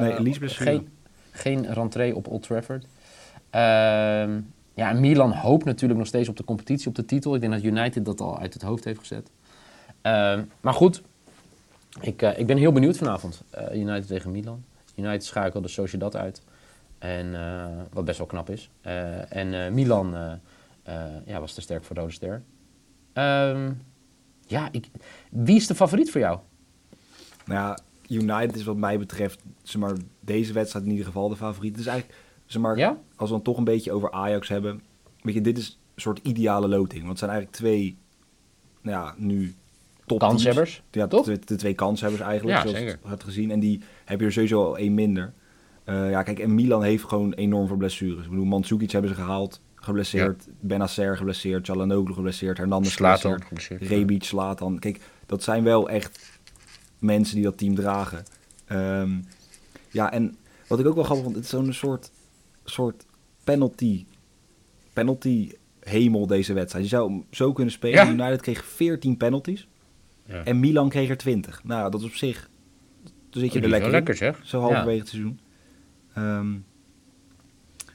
Nee. 0.00 0.34
Geen, 0.40 0.88
geen 1.30 1.72
rentree 1.72 2.16
op 2.16 2.28
Old 2.28 2.42
Trafford. 2.42 2.86
Ehm, 3.50 4.40
ja, 4.74 4.90
en 4.90 5.00
Milan 5.00 5.32
hoopt 5.32 5.64
natuurlijk 5.64 5.98
nog 5.98 6.08
steeds 6.08 6.28
op 6.28 6.36
de 6.36 6.44
competitie, 6.44 6.88
op 6.88 6.94
de 6.94 7.04
titel. 7.04 7.34
Ik 7.34 7.40
denk 7.40 7.52
dat 7.52 7.62
United 7.62 8.04
dat 8.04 8.20
al 8.20 8.38
uit 8.38 8.52
het 8.52 8.62
hoofd 8.62 8.84
heeft 8.84 8.98
gezet. 8.98 9.30
Ehm, 10.02 10.42
maar 10.60 10.74
goed, 10.74 11.02
ik, 12.00 12.22
ik 12.22 12.46
ben 12.46 12.56
heel 12.56 12.72
benieuwd 12.72 12.96
vanavond. 12.96 13.42
United 13.72 14.06
tegen 14.06 14.30
Milan. 14.30 14.64
United 14.96 15.24
schakelde 15.24 15.68
Sociedad 15.68 16.16
uit. 16.16 16.42
En, 17.02 17.34
eh, 17.34 17.66
wat 17.92 18.04
best 18.04 18.18
wel 18.18 18.26
knap 18.26 18.50
is. 18.50 18.70
Eh, 18.80 19.36
en 19.36 19.64
eh, 19.64 19.72
Milan 19.72 20.38
ja, 21.26 21.40
was 21.40 21.54
te 21.54 21.60
sterk 21.60 21.84
voor 21.84 21.96
Rode 21.96 22.12
Ster. 22.12 22.42
Ehm, 23.12 23.72
ja, 24.46 24.68
ik, 24.72 24.86
wie 25.30 25.56
is 25.56 25.66
de 25.66 25.74
favoriet 25.74 26.10
voor 26.10 26.20
jou? 26.20 26.38
nou 27.44 27.60
ja, 27.60 27.78
United 28.08 28.56
is 28.56 28.64
wat 28.64 28.76
mij 28.76 28.98
betreft, 28.98 29.40
zeg 29.62 29.80
maar, 29.80 29.92
deze 30.20 30.52
wedstrijd 30.52 30.84
in 30.84 30.90
ieder 30.90 31.06
geval 31.06 31.28
de 31.28 31.36
favoriet. 31.36 31.70
Het 31.70 31.80
is 31.80 31.86
eigenlijk, 31.86 32.18
zeg 32.46 32.62
maar, 32.62 32.76
Ja? 32.76 32.98
als 33.16 33.28
we 33.28 33.34
dan 33.34 33.44
toch 33.44 33.56
een 33.56 33.64
beetje 33.64 33.92
over 33.92 34.10
Ajax 34.10 34.48
hebben. 34.48 34.82
Weet 35.22 35.34
je, 35.34 35.40
dit 35.40 35.58
is 35.58 35.78
een 35.94 36.00
soort 36.00 36.18
ideale 36.22 36.68
loting. 36.68 36.98
Want 36.98 37.08
het 37.08 37.18
zijn 37.18 37.30
eigenlijk 37.30 37.60
twee, 37.60 37.98
nou 38.80 39.04
ja, 39.04 39.14
nu 39.16 39.54
top 40.06 40.18
Kanshebbers, 40.18 40.82
Ja, 40.90 41.06
toch? 41.06 41.24
De, 41.26 41.38
de 41.44 41.56
twee 41.56 41.74
kanshebbers 41.74 42.22
eigenlijk, 42.22 42.56
Ja, 42.56 42.62
zoals 42.62 42.78
zeker. 42.78 42.98
je 43.02 43.08
had 43.08 43.24
gezien. 43.24 43.50
En 43.50 43.60
die 43.60 43.82
heb 44.04 44.20
je 44.20 44.26
er 44.26 44.32
sowieso 44.32 44.64
al 44.64 44.78
één 44.78 44.94
minder. 44.94 45.32
Eh, 45.84 46.10
ja, 46.10 46.22
kijk, 46.22 46.38
en 46.38 46.54
Milan 46.54 46.82
heeft 46.82 47.04
gewoon 47.04 47.32
enorm 47.32 47.66
veel 47.66 47.76
blessures. 47.76 48.24
Ik 48.24 48.30
bedoel, 48.30 48.44
Mandzukic 48.44 48.90
hebben 48.90 49.10
ze 49.10 49.16
gehaald, 49.16 49.60
geblesseerd. 49.74 50.48
Benacer 50.60 51.16
geblesseerd, 51.16 51.64
Çalhanoğlu 51.70 52.12
geblesseerd, 52.14 52.58
Hernandez 52.58 52.94
geblesseerd. 52.96 53.82
Rebic, 53.82 54.24
Slatan. 54.24 54.78
Kijk, 54.78 55.00
dat 55.26 55.42
zijn 55.42 55.64
wel 55.64 55.88
echt 55.88 56.40
mensen 56.98 57.34
die 57.34 57.44
dat 57.44 57.58
team 57.58 57.74
dragen. 57.74 58.24
Ehm, 58.66 59.10
ja, 59.90 60.12
en 60.12 60.36
wat 60.66 60.80
ik 60.80 60.86
ook 60.86 60.94
wel 60.94 61.04
grappig 61.04 61.24
vond, 61.24 61.36
het 61.36 61.44
is 61.44 61.50
zo'n 61.50 61.72
soort, 61.72 62.10
soort 62.64 63.04
penalty, 63.44 64.04
penalty 64.92 65.52
hemel 65.80 66.26
deze 66.26 66.52
wedstrijd. 66.52 66.84
Je 66.84 66.90
zou 66.90 67.10
hem 67.10 67.24
zo 67.30 67.52
kunnen 67.52 67.72
spelen. 67.72 68.06
Ja. 68.06 68.12
United 68.12 68.40
kreeg 68.40 68.64
14 68.64 69.16
penalties 69.16 69.68
Ja. 70.26 70.44
en 70.44 70.60
Milan 70.60 70.88
kreeg 70.88 71.08
er 71.08 71.16
20. 71.16 71.64
Nou, 71.64 71.90
dat 71.90 72.00
is 72.00 72.06
op 72.06 72.14
zich, 72.14 72.48
dan 73.30 73.40
zit 73.42 73.52
je 73.52 73.58
Oh, 73.58 73.64
er 73.64 73.70
lekker 73.70 73.88
in. 73.88 73.94
lekker, 73.94 74.16
zeg. 74.16 74.40
Zo 74.42 74.60
halverwege 74.60 74.98
het 74.98 75.08
seizoen. 75.08 75.40
Ehm, 76.14 76.52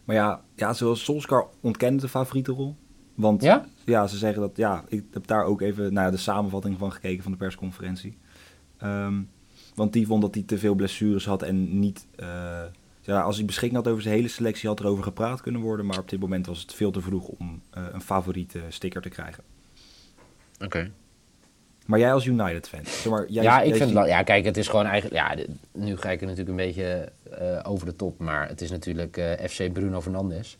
maar 0.03 0.15
ja, 0.15 0.41
ja, 0.55 0.73
zoals 0.73 1.03
Solskjaer 1.03 1.45
ontkende 1.61 2.01
de 2.01 2.07
favoriete 2.09 2.51
rol. 2.51 2.75
Want 3.15 3.41
Ja? 3.41 3.65
ja, 3.85 4.07
ze 4.07 4.17
zeggen 4.17 4.41
dat, 4.41 4.57
ja, 4.57 4.83
ik 4.87 5.03
heb 5.11 5.27
daar 5.27 5.43
ook 5.43 5.61
even 5.61 5.93
naar 5.93 6.11
de 6.11 6.17
samenvatting 6.17 6.77
van 6.77 6.91
gekeken 6.91 7.23
van 7.23 7.31
de 7.31 7.37
persconferentie. 7.37 8.17
Ehm, 8.77 9.21
want 9.75 9.93
die 9.93 10.07
vond 10.07 10.21
dat 10.21 10.33
hij 10.35 10.43
te 10.43 10.57
veel 10.57 10.75
blessures 10.75 11.25
had 11.25 11.41
en 11.43 11.79
niet, 11.79 12.07
eh, 12.15 12.63
ja, 13.01 13.21
als 13.21 13.35
hij 13.35 13.45
beschikking 13.45 13.83
had 13.83 13.91
over 13.91 14.03
zijn 14.03 14.15
hele 14.15 14.27
selectie, 14.27 14.69
had 14.69 14.79
er 14.79 14.85
over 14.85 15.03
gepraat 15.03 15.41
kunnen 15.41 15.61
worden. 15.61 15.85
Maar 15.85 15.99
op 15.99 16.09
dit 16.09 16.19
moment 16.19 16.45
was 16.45 16.61
het 16.61 16.73
veel 16.73 16.91
te 16.91 17.01
vroeg 17.01 17.27
om 17.27 17.61
eh, 17.69 17.83
een 17.91 18.01
favoriete 18.01 18.61
sticker 18.69 19.01
te 19.01 19.09
krijgen. 19.09 19.43
Oké. 20.63 20.91
Maar 21.87 21.99
jij 21.99 22.13
als 22.13 22.25
United-fan, 22.25 22.79
zeg 22.85 23.11
maar, 23.11 23.25
jij, 23.29 23.43
ja, 23.43 23.61
ik 23.61 23.75
vind. 23.75 23.91
Ja, 23.91 24.23
kijk, 24.23 24.45
het 24.45 24.57
is 24.57 24.67
gewoon 24.67 24.85
eigenlijk. 24.85 25.21
Ja, 25.21 25.45
nu 25.71 25.97
ga 25.97 26.09
ik 26.09 26.21
er 26.21 26.27
natuurlijk 26.27 26.59
een 26.59 26.65
beetje 26.65 27.11
eh, 27.31 27.59
over 27.71 27.85
de 27.85 27.95
top. 27.95 28.19
Maar 28.19 28.47
het 28.47 28.61
is 28.61 28.71
natuurlijk 28.71 29.17
eh, 29.17 29.47
FC 29.49 29.73
Bruno 29.73 30.01
Fernandes. 30.01 30.57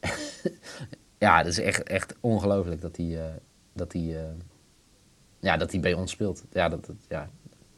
ja, 1.18 1.38
dat 1.42 1.46
is 1.52 1.60
echt, 1.60 1.82
echt 1.82 2.14
ongelooflijk 2.20 2.80
dat 2.80 2.96
hij. 2.96 3.16
eh, 3.18 3.24
dat 3.72 3.92
hij 3.92 4.16
ja, 5.40 5.56
dat 5.56 5.70
hij 5.72 5.80
bij 5.80 5.94
ons 5.94 6.10
speelt. 6.10 6.44
Ja, 6.52 6.68
dat, 6.68 6.86
dat- 6.86 6.96
ja, 7.08 7.22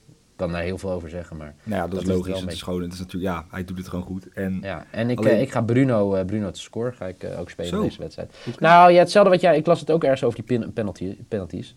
ik 0.06 0.12
kan 0.37 0.52
daar 0.52 0.62
heel 0.62 0.78
veel 0.78 0.90
over 0.90 1.08
zeggen. 1.08 1.37
Maar, 1.37 1.54
Nou 1.62 1.75
ja, 1.76 1.80
dat, 1.80 1.90
Dat 1.90 2.00
is 2.02 2.06
het 2.08 2.16
logisch. 2.16 2.40
Het 2.40 2.52
is 2.52 2.62
gewoon, 2.62 2.82
het 2.82 2.92
is 2.92 2.99
natuurlijk, 2.99 3.32
ja, 3.35 3.47
hij 3.50 3.64
doet 3.64 3.78
het 3.78 3.88
gewoon 3.88 4.04
goed. 4.04 4.28
En 4.32 4.58
ja. 4.62 4.85
En 4.90 5.11
ik, 5.11 5.18
Alleen- 5.18 5.40
ik 5.40 5.50
ga 5.50 5.61
Bruno, 5.62 6.25
Bruno 6.25 6.50
te 6.50 6.61
scoren 6.61 6.94
ga 6.94 7.06
ik 7.06 7.25
ook 7.38 7.50
spelen 7.50 7.70
Zo. 7.70 7.76
in 7.76 7.82
deze 7.82 7.99
wedstrijd. 8.00 8.35
Nou 8.58 8.92
ja, 8.92 8.99
hetzelfde 8.99 9.30
wat 9.30 9.40
jij. 9.40 9.56
Ik 9.56 9.66
las 9.66 9.80
het 9.80 9.90
ook 9.90 10.02
ergens 10.04 10.25
over 10.25 10.44
die 10.47 10.68
penalty, 10.70 11.16
penalties. 11.28 11.75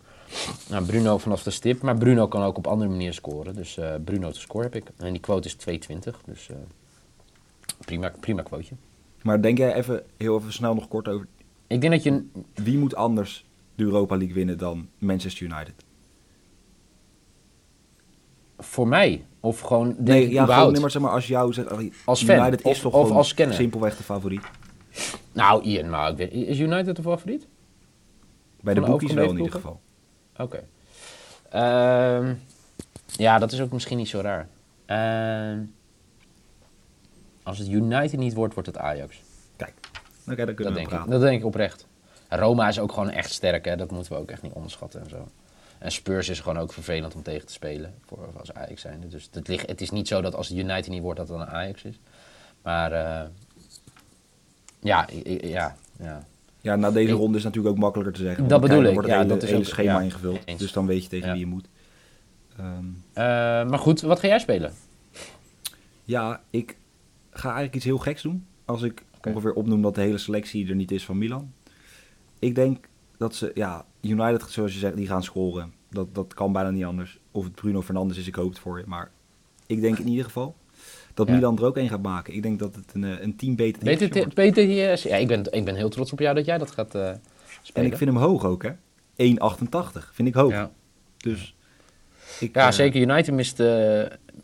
Nou, 0.70 0.86
Bruno 0.86 1.18
vanaf 1.18 1.44
de 1.44 1.52
stip. 1.52 1.82
Maar 1.82 1.98
Bruno 1.98 2.28
kan 2.28 2.44
ook 2.44 2.58
op 2.58 2.68
andere 2.68 2.90
manieren 2.90 3.14
scoren. 3.14 3.56
Dus 3.56 3.78
eh, 3.78 3.94
Bruno 4.06 4.32
te 4.32 4.40
scoren 4.40 4.72
heb 4.72 4.76
ik. 4.84 4.92
En 4.98 5.12
die 5.12 5.22
quote 5.22 5.48
is 5.48 5.90
2,20. 5.92 5.98
Dus 6.26 6.50
eh, 6.50 6.56
prima, 7.86 8.14
prima 8.20 8.42
quoteje. 8.42 8.76
Maar 9.22 9.42
denk 9.42 9.58
jij 9.58 9.74
even, 9.74 10.04
heel 10.18 10.38
even 10.38 10.54
snel 10.54 10.74
nog 10.74 10.88
kort 10.88 11.08
over, 11.08 11.28
Ik 11.68 11.82
denk 11.82 11.94
dat 11.94 12.04
je... 12.04 12.26
wie 12.54 12.78
moet 12.78 12.96
anders 12.96 13.46
de 13.76 13.84
Europa 13.84 14.16
League 14.18 14.36
winnen 14.36 14.58
dan 14.58 14.90
Manchester 14.98 15.46
United? 15.46 15.74
Voor 18.58 18.88
mij. 18.88 19.26
Of 19.40 19.60
gewoon... 19.60 19.88
Denk 19.88 20.08
Nee, 20.08 20.22
ja, 20.22 20.28
gewoon, 20.30 20.44
überhaupt. 20.44 20.80
maar 20.80 20.92
zeg 20.92 21.02
maar, 21.02 21.12
als 21.12 21.28
jou 21.28 21.54
zegt, 21.54 21.70
Als 22.06 22.24
fan, 22.24 22.38
United 22.38 22.60
is 22.60 22.66
of- 22.66 22.80
toch 22.80 22.94
of 22.94 23.02
gewoon 23.02 23.18
als 23.18 23.34
kenner. 23.34 23.56
simpelweg 23.56 23.98
de 23.98 24.04
favoriet. 24.04 24.44
Nou, 25.32 25.64
Ian, 25.64 25.90
maar 25.90 26.12
ik 26.12 26.18
weet, 26.18 26.32
is 26.34 26.60
United 26.60 26.96
de 26.96 27.02
favoriet? 27.02 27.48
Bij 28.62 28.74
de 28.74 28.80
de 28.82 28.86
boekies 28.86 29.14
wel 29.14 29.30
in 29.30 29.38
ieder 29.38 29.52
geval. 29.52 29.82
Oké. 30.42 30.64
Ehm, 31.50 32.34
ja, 33.06 33.40
dat 33.40 33.52
is 33.52 33.62
ook 33.62 33.72
misschien 33.72 33.98
niet 33.98 34.10
zo 34.10 34.20
raar. 34.20 34.48
Ehm, 34.86 35.60
Als 37.44 37.58
het 37.58 37.68
United 37.68 38.20
niet 38.20 38.34
wordt, 38.34 38.54
wordt 38.54 38.70
het 38.70 38.78
Ajax. 38.78 39.22
Kijk, 39.56 39.74
oké, 40.28 40.46
dan 40.46 40.56
kunnen 40.56 40.56
Dat 40.56 40.84
we 40.84 40.90
denk, 40.90 41.04
ik, 41.04 41.12
dat 41.12 41.22
denk 41.22 41.40
ik 41.40 41.46
oprecht. 41.46 41.86
Roma 42.30 42.68
is 42.68 42.80
ook 42.80 42.92
gewoon 42.92 43.10
echt 43.10 43.32
sterk, 43.32 43.66
hè? 43.66 43.76
dat 43.76 43.92
moeten 43.92 44.14
we 44.14 44.20
ook 44.20 44.32
echt 44.32 44.42
niet 44.42 44.54
onderschatten 44.54 45.02
en 45.02 45.10
zo. 45.10 45.28
En 45.78 45.92
Spurs 45.92 46.30
is 46.30 46.40
gewoon 46.40 46.58
ook 46.58 46.74
vervelend 46.74 47.16
om 47.16 47.24
tegen 47.24 47.48
te 47.48 47.54
spelen, 47.54 47.94
voor, 48.06 48.30
als 48.40 48.54
Ajax 48.54 48.82
zijn. 48.82 49.10
Dus 49.10 49.30
het, 49.32 49.48
ligt, 49.48 49.68
het 49.68 49.82
is 49.82 49.90
niet 49.90 50.08
zo 50.08 50.22
dat 50.22 50.36
als 50.36 50.48
het 50.48 50.58
United 50.58 50.88
niet 50.88 51.02
wordt, 51.02 51.20
dat 51.20 51.28
het 51.28 51.38
dan 51.38 51.48
een 51.48 51.54
Ajax 51.54 51.84
is. 51.84 52.00
Maar 52.62 52.92
eh, 52.92 53.28
ja, 54.80 55.08
ja, 55.42 55.76
ja. 55.98 56.26
Ja, 56.62 56.76
na 56.76 56.92
deze 56.92 57.12
ronde 57.14 57.38
is 57.38 57.44
het 57.44 57.54
natuurlijk 57.54 57.76
ook 57.76 57.82
makkelijker 57.82 58.16
te 58.16 58.22
zeggen. 58.24 58.48
Dat 58.48 58.62
bedoel 58.62 58.84
ik, 58.84 58.94
wordt 58.94 59.08
ja, 59.10 59.16
hele, 59.18 59.28
dat 59.28 59.44
is 59.44 59.50
hele 59.50 59.62
ook- 59.62 59.68
schema 59.68 59.92
ja, 59.92 60.02
ingevuld. 60.02 60.40
eens. 60.46 60.60
Dus 60.60 60.72
dan 60.72 60.86
weet 60.86 61.04
je 61.04 61.10
tegen 61.10 61.26
Ja. 61.28 61.32
wie 61.32 61.42
je 61.42 61.48
moet. 61.48 61.68
Ehm, 62.58 62.86
Eh, 63.14 63.24
maar 63.70 63.80
goed, 63.80 64.02
wat 64.02 64.20
ga 64.20 64.28
jij 64.28 64.40
spelen? 64.40 64.74
ja, 66.04 66.42
ik 66.50 66.78
ga 67.32 67.44
eigenlijk 67.44 67.76
iets 67.76 67.86
heel 67.86 67.98
geks 67.98 68.22
doen. 68.22 68.46
Als 68.66 68.82
ik 68.82 69.04
ongeveer 69.28 69.54
opnoem 69.54 69.82
dat 69.82 69.96
de 69.96 70.02
hele 70.02 70.18
selectie 70.18 70.70
er 70.70 70.76
niet 70.76 70.92
is 70.92 71.06
van 71.06 71.18
Milan. 71.18 71.52
Ik 72.40 72.56
denk 72.56 72.88
dat 73.18 73.36
ze, 73.36 73.52
ja, 73.54 73.86
United, 74.02 74.44
zoals 74.50 74.74
je 74.74 74.80
zegt, 74.80 74.96
die 74.96 75.08
gaan 75.08 75.24
scoren. 75.24 75.74
Dat, 75.90 76.16
dat 76.16 76.34
kan 76.34 76.52
bijna 76.52 76.70
niet 76.70 76.84
anders. 76.86 77.20
Of 77.32 77.44
het 77.44 77.56
Bruno 77.56 77.82
Fernandes 77.82 78.18
is, 78.18 78.28
ik 78.28 78.36
hoop 78.36 78.50
het 78.50 78.60
voor 78.60 78.78
je. 78.80 78.84
Maar 78.88 79.12
ik 79.68 79.82
denk 79.82 79.98
in 80.00 80.08
ieder 80.08 80.26
geval 80.26 80.56
dat 81.14 81.28
Ja. 81.28 81.34
Milan 81.34 81.58
er 81.58 81.66
ook 81.66 81.78
een 81.78 81.90
gaat 81.90 82.02
maken. 82.02 82.34
Ik 82.34 82.44
denk 82.44 82.60
dat 82.60 82.76
het 82.76 82.94
een, 82.94 83.04
eh, 83.04 83.22
een 83.22 83.36
team 83.36 83.56
beter 83.56 83.84
Weet 83.84 84.00
wordt. 84.00 84.16
het, 84.16 85.02
ja, 85.02 85.16
ik 85.16 85.28
ben, 85.28 85.52
ik 85.52 85.66
ben 85.66 85.76
heel 85.76 85.90
trots 85.90 86.12
op 86.12 86.20
jou 86.20 86.36
dat 86.36 86.46
jij 86.46 86.58
dat 86.58 86.72
gaat 86.72 86.96
En 86.96 87.22
spelen. 87.62 87.92
ik 87.92 87.98
vind 87.98 88.10
hem 88.10 88.20
hoog 88.20 88.46
ook, 88.46 88.64
hè. 88.64 88.72
1,88 89.16 90.12
vind 90.14 90.28
ik 90.28 90.34
hoog. 90.34 90.52
ja. 90.52 90.72
Dus 91.18 91.56
ik, 92.40 92.56
Ja, 92.56 92.68
eh, 92.68 92.74
zeker. 92.74 93.02
United 93.02 93.34
mist, 93.34 93.60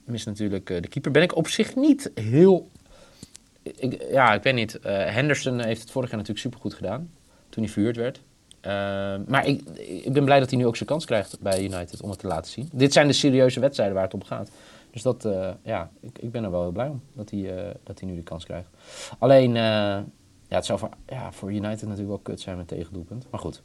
mist 0.03 0.25
natuurlijk 0.25 0.67
de 0.67 0.87
keeper. 0.87 1.11
Ben 1.11 1.23
ik 1.23 1.35
op 1.35 1.47
zich 1.47 1.75
niet 1.75 2.11
heel... 2.13 2.69
Ik, 3.63 4.05
ja, 4.11 4.33
ik 4.33 4.43
weet 4.43 4.53
niet. 4.53 4.79
Henderson 4.83 5.59
heeft 5.59 5.81
het 5.81 5.91
vorig 5.91 6.09
jaar 6.09 6.17
natuurlijk 6.17 6.45
supergoed 6.45 6.73
gedaan. 6.73 7.09
Toen 7.49 7.63
hij 7.63 7.71
verhuurd 7.71 7.95
werd. 7.95 8.21
Eh, 8.67 9.15
maar 9.27 9.45
ik, 9.45 9.61
ik 10.03 10.13
ben 10.13 10.25
blij 10.25 10.39
dat 10.39 10.49
hij 10.49 10.59
nu 10.59 10.65
ook 10.65 10.75
zijn 10.75 10.89
kans 10.89 11.05
krijgt 11.05 11.39
bij 11.39 11.63
United 11.63 12.01
om 12.01 12.09
het 12.09 12.19
te 12.19 12.27
laten 12.27 12.51
zien. 12.51 12.69
Dit 12.73 12.93
zijn 12.93 13.07
de 13.07 13.13
serieuze 13.13 13.59
wedstrijden 13.59 13.95
waar 13.95 14.03
het 14.05 14.13
om 14.13 14.23
gaat. 14.23 14.49
Dus 14.97 15.05
dat, 15.05 15.25
eh, 15.25 15.49
ja, 15.63 15.89
ik, 15.99 16.19
ik 16.19 16.31
ben 16.31 16.43
er 16.43 16.51
wel 16.51 16.61
heel 16.61 16.71
blij 16.71 16.87
om 16.87 17.01
dat 17.13 17.29
hij, 17.29 17.57
eh, 17.57 17.75
dat 17.83 17.99
hij 17.99 18.09
nu 18.09 18.15
de 18.15 18.21
kans 18.23 18.45
krijgt. 18.45 18.69
Alleen, 19.19 19.55
eh, 19.55 19.61
ja, 19.61 20.55
het 20.55 20.65
zou 20.65 20.79
voor, 20.79 20.89
ja, 21.07 21.31
voor 21.31 21.49
United 21.51 21.81
natuurlijk 21.81 22.07
wel 22.07 22.17
kut 22.17 22.39
zijn 22.41 22.57
met 22.57 22.67
tegendoelpunt. 22.67 23.27
Maar 23.31 23.39
goed, 23.39 23.61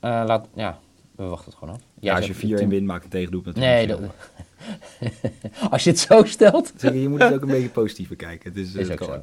laat, 0.00 0.48
ja, 0.54 0.78
we 1.16 1.24
wachten 1.24 1.50
het 1.50 1.58
gewoon 1.58 1.74
af. 1.74 1.80
Jij 1.80 2.10
Ja, 2.10 2.16
als 2.16 2.26
je 2.26 2.32
zegt 2.32 2.44
4-1 2.44 2.56
team- 2.56 2.68
wint, 2.70 2.86
maakt 2.86 3.04
een 3.04 3.10
tegendoelpunt. 3.10 3.56
Nee, 3.56 3.86
dat, 3.86 4.00
als 5.70 5.84
je 5.84 5.90
het 5.90 5.98
zo 5.98 6.24
stelt. 6.24 6.72
Zeg 6.76 6.92
je, 6.92 7.02
je 7.02 7.08
moet 7.08 7.22
het 7.22 7.34
ook 7.34 7.42
een 7.42 7.48
beetje 7.48 7.68
positief 7.70 8.08
bekijken. 8.08 8.48
Het 8.50 8.58
is, 8.58 8.74
Is 8.74 8.88
het 8.88 9.00
ook 9.00 9.08
zo. 9.08 9.20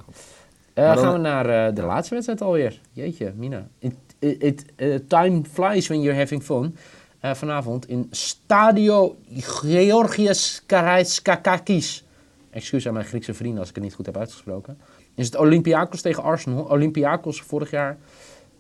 dan- 0.73 0.97
gaan 0.97 1.13
we 1.13 1.19
naar 1.19 1.73
de 1.73 1.81
laatste 1.81 2.13
wedstrijd 2.13 2.41
alweer. 2.41 2.79
Jeetje, 2.91 3.33
Mina. 3.35 3.67
It, 3.79 3.93
it, 4.19 4.65
it, 4.75 5.09
time 5.09 5.41
flies 5.51 5.87
when 5.87 6.01
you're 6.01 6.19
having 6.19 6.43
fun. 6.43 6.75
Eh, 7.23 7.33
vanavond 7.33 7.87
in 7.87 8.07
Stadio 8.11 9.15
Georgios 9.29 10.63
Karaiskakakis. 10.65 12.05
Excuus 12.49 12.87
aan 12.87 12.93
mijn 12.93 13.05
Griekse 13.05 13.33
vrienden 13.33 13.59
als 13.59 13.69
ik 13.69 13.75
het 13.75 13.83
niet 13.83 13.93
goed 13.93 14.05
heb 14.05 14.17
uitgesproken. 14.17 14.77
Is 15.15 15.25
het 15.25 15.35
Olympiakos 15.35 16.01
tegen 16.01 16.23
Arsenal. 16.23 16.63
Olympiakos 16.63 17.41
vorig 17.41 17.71
jaar 17.71 17.97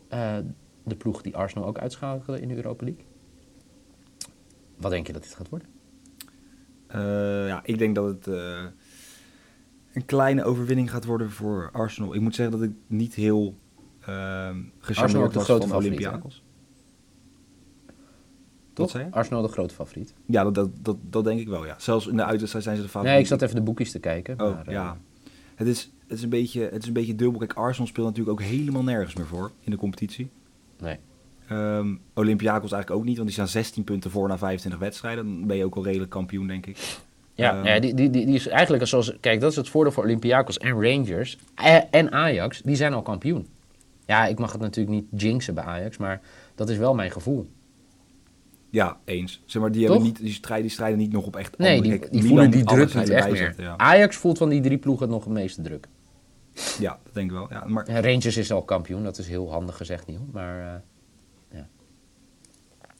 eh, 0.07 0.37
de 0.83 0.95
ploeg 0.95 1.21
die 1.21 1.35
Arsenal 1.35 1.67
ook 1.67 1.77
uitschakelde 1.77 2.41
in 2.41 2.47
de 2.47 2.55
Europa 2.55 2.85
League. 2.85 3.03
Wat 4.77 4.91
denk 4.91 5.07
je 5.07 5.13
dat 5.13 5.23
dit 5.23 5.33
gaat 5.33 5.49
worden? 5.49 5.67
Eh, 6.87 7.47
ja, 7.47 7.61
ik 7.63 7.77
denk 7.77 7.95
dat 7.95 8.05
het 8.05 8.27
een 9.93 10.05
kleine 10.05 10.43
overwinning 10.43 10.91
gaat 10.91 11.05
worden 11.05 11.31
voor 11.31 11.69
Arsenal. 11.71 12.13
Ik 12.15 12.21
moet 12.21 12.35
zeggen 12.35 12.59
dat 12.59 12.69
ik 12.69 12.75
niet 12.87 13.13
heel 13.13 13.57
uh, 14.09 14.49
gecharmeerd 14.79 15.29
de 15.29 15.33
was 15.33 15.43
grote 15.43 15.67
van 15.67 15.77
Olympiakos. 15.77 16.43
Toch? 18.73 18.89
Zei? 18.89 19.07
Arsenal 19.11 19.41
de 19.41 19.47
grote 19.47 19.73
favoriet. 19.73 20.13
Ja, 20.25 20.43
dat, 20.43 20.55
dat, 20.55 20.69
dat, 20.81 20.97
dat 21.09 21.23
denk 21.23 21.39
ik 21.39 21.47
wel, 21.47 21.65
ja. 21.65 21.75
Zelfs 21.77 22.07
in 22.07 22.15
de 22.15 22.25
uitwedstrijd 22.25 22.65
zijn 22.65 22.77
ze 22.77 22.81
de 22.81 22.87
favoriet. 22.87 23.13
Nee, 23.13 23.21
ik 23.21 23.27
zat 23.27 23.41
even 23.41 23.55
de 23.55 23.61
boekjes 23.61 23.91
te 23.91 23.99
kijken. 23.99 24.41
Oh, 24.41 24.55
maar, 24.55 24.67
eh, 24.67 24.73
ja. 24.73 24.97
Het 25.55 25.67
is, 25.67 25.91
het, 26.07 26.17
is 26.17 26.23
een 26.23 26.29
beetje, 26.29 26.61
het 26.61 26.81
is 26.81 26.87
een 26.87 26.93
beetje 26.93 27.15
dubbel. 27.15 27.39
Kijk, 27.39 27.53
Arsenal 27.53 27.87
speelt 27.87 28.07
natuurlijk 28.07 28.39
ook 28.39 28.45
helemaal 28.47 28.83
nergens 28.83 29.15
meer 29.15 29.25
voor 29.25 29.51
in 29.59 29.71
de 29.71 29.77
competitie. 29.77 30.29
Nee. 30.79 30.97
Ehm 31.47 31.95
Olympiakos 32.13 32.71
eigenlijk 32.71 33.01
ook 33.01 33.07
niet, 33.07 33.15
want 33.15 33.27
die 33.27 33.37
staan 33.37 33.47
16 33.47 33.83
punten 33.83 34.11
voor 34.11 34.27
na 34.27 34.37
25 34.37 34.81
wedstrijden. 34.81 35.25
Dan 35.25 35.47
ben 35.47 35.57
je 35.57 35.65
ook 35.65 35.75
al 35.75 35.83
redelijk 35.83 36.09
kampioen, 36.11 36.47
denk 36.47 36.65
ik. 36.65 36.77
Ja, 37.33 37.57
Ehm. 37.57 37.65
ja 37.65 37.79
die, 37.79 37.93
die, 37.93 38.09
die, 38.09 38.25
die 38.25 38.35
is 38.35 38.47
eigenlijk 38.47 38.87
zoals... 38.87 39.17
Kijk, 39.19 39.39
dat 39.39 39.51
is 39.51 39.57
het 39.57 39.69
voordeel 39.69 39.91
voor 39.91 40.03
Olympiakos 40.03 40.57
en 40.57 40.71
Rangers 40.71 41.37
eh, 41.55 41.77
en 41.91 42.11
Ajax. 42.11 42.61
Die 42.61 42.75
zijn 42.75 42.93
al 42.93 43.01
kampioen. 43.01 43.47
Ja, 44.05 44.25
ik 44.25 44.39
mag 44.39 44.51
het 44.51 44.61
natuurlijk 44.61 44.95
niet 44.95 45.21
jinxen 45.21 45.53
bij 45.53 45.63
Ajax, 45.63 45.97
maar 45.97 46.21
dat 46.55 46.69
is 46.69 46.77
wel 46.77 46.93
mijn 46.95 47.11
gevoel. 47.11 47.49
Ja, 48.73 48.97
eens. 49.05 49.41
Zeg 49.45 49.61
maar, 49.61 49.71
die, 49.71 49.81
Toch? 49.81 49.89
hebben 49.89 50.07
niet, 50.11 50.19
die, 50.21 50.33
strijden, 50.33 50.65
die 50.65 50.71
strijden 50.75 50.97
niet 50.97 51.11
nog 51.11 51.25
op 51.25 51.35
echt 51.35 51.57
Nee, 51.57 51.77
andere- 51.77 51.99
die, 51.99 52.09
die 52.09 52.23
voelen 52.29 52.51
die 52.51 52.63
druk 52.63 52.93
niet 52.93 53.09
echt 53.09 53.31
meer. 53.31 53.53
Ja. 53.57 53.77
Ajax 53.77 54.15
voelt 54.15 54.37
van 54.37 54.49
die 54.49 54.61
drie 54.61 54.77
ploegen 54.77 55.09
nog 55.09 55.23
het 55.23 55.33
meeste 55.33 55.61
druk. 55.61 55.87
ja, 56.79 56.99
dat 57.03 57.13
denk 57.13 57.29
ik 57.31 57.37
wel. 57.37 57.47
Ja, 57.49 57.63
maar 57.67 57.89
Rangers 57.89 58.37
is 58.37 58.51
al 58.51 58.63
kampioen, 58.63 59.03
dat 59.03 59.17
is 59.17 59.27
heel 59.27 59.51
handig 59.51 59.77
gezegd, 59.77 60.07
Niel. 60.07 60.27
Maar 60.31 60.81
eh, 61.53 61.59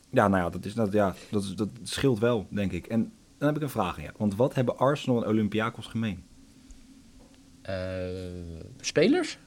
ja, 0.10 0.28
nou 0.28 0.44
ja, 0.44 0.50
dat, 0.50 0.66
is, 0.66 0.74
dat, 0.74 0.92
ja 0.92 1.16
dat, 1.32 1.44
is- 1.44 1.56
dat 1.56 1.70
scheelt 1.84 2.20
wel, 2.20 2.48
denk 2.50 2.72
ik. 2.72 2.88
En 2.88 3.12
dan 3.38 3.48
heb 3.48 3.58
ik 3.58 3.64
een 3.64 3.70
vraag 3.70 3.98
aan 3.98 4.04
je. 4.04 4.10
Want 4.18 4.36
wat 4.36 4.56
hebben 4.56 4.78
Arsenal 4.78 5.24
en 5.24 5.30
Olympiakos 5.30 5.86
gemeen? 5.88 6.24
eh, 7.62 7.74
spelers? 8.80 9.38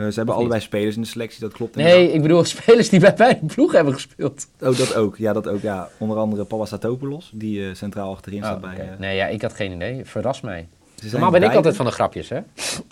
Eh, 0.00 0.06
ze 0.08 0.14
hebben 0.14 0.34
allebei 0.34 0.60
spelers 0.60 0.96
in 0.96 1.02
de 1.02 1.08
selectie, 1.08 1.40
dat 1.40 1.52
klopt. 1.52 1.74
Nee, 1.76 2.12
ik 2.12 2.22
bedoel 2.22 2.44
spelers 2.56 2.88
die 2.88 3.00
bij 3.00 3.14
beide 3.14 3.46
ploegen 3.46 3.76
hebben 3.76 3.94
gespeeld. 3.94 4.46
Oh, 4.60 4.76
dat 4.78 4.94
ook. 4.94 5.16
Ja, 5.16 5.32
dat 5.32 5.48
ook. 5.48 5.60
Ja, 5.60 5.88
onder 5.98 6.16
andere 6.18 6.44
Papasatopoulos, 6.44 7.30
die 7.34 7.68
eh, 7.68 7.74
centraal 7.74 8.12
achterin 8.12 8.38
staat 8.42 8.54
Oh, 8.56 8.60
bij... 8.62 8.72
oké. 8.72 8.82
eh, 8.82 8.98
Nee, 8.98 9.16
ja, 9.16 9.26
ik 9.26 9.42
had 9.42 9.52
geen 9.54 9.72
idee. 9.72 10.04
Verras 10.04 10.40
mij. 10.40 10.68
Normaal 11.10 11.30
ben 11.30 11.42
ik 11.42 11.54
altijd 11.54 11.76
van 11.76 11.86
de 11.86 11.92
grapjes, 11.92 12.28
hè? 12.28 12.38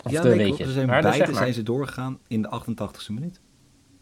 Of 0.03 0.11
ja, 0.11 0.21
de 0.21 0.35
weetjes. 0.35 0.67
Ze 0.67 0.73
zijn 0.73 0.87
Maar, 0.87 1.01
beide 1.01 1.17
zeg 1.17 1.27
maar. 1.27 1.37
zijn 1.37 1.53
ze 1.53 1.63
doorgegaan 1.63 2.19
in 2.27 2.41
de 2.41 2.49
88ste 2.65 3.07
minuut. 3.13 3.39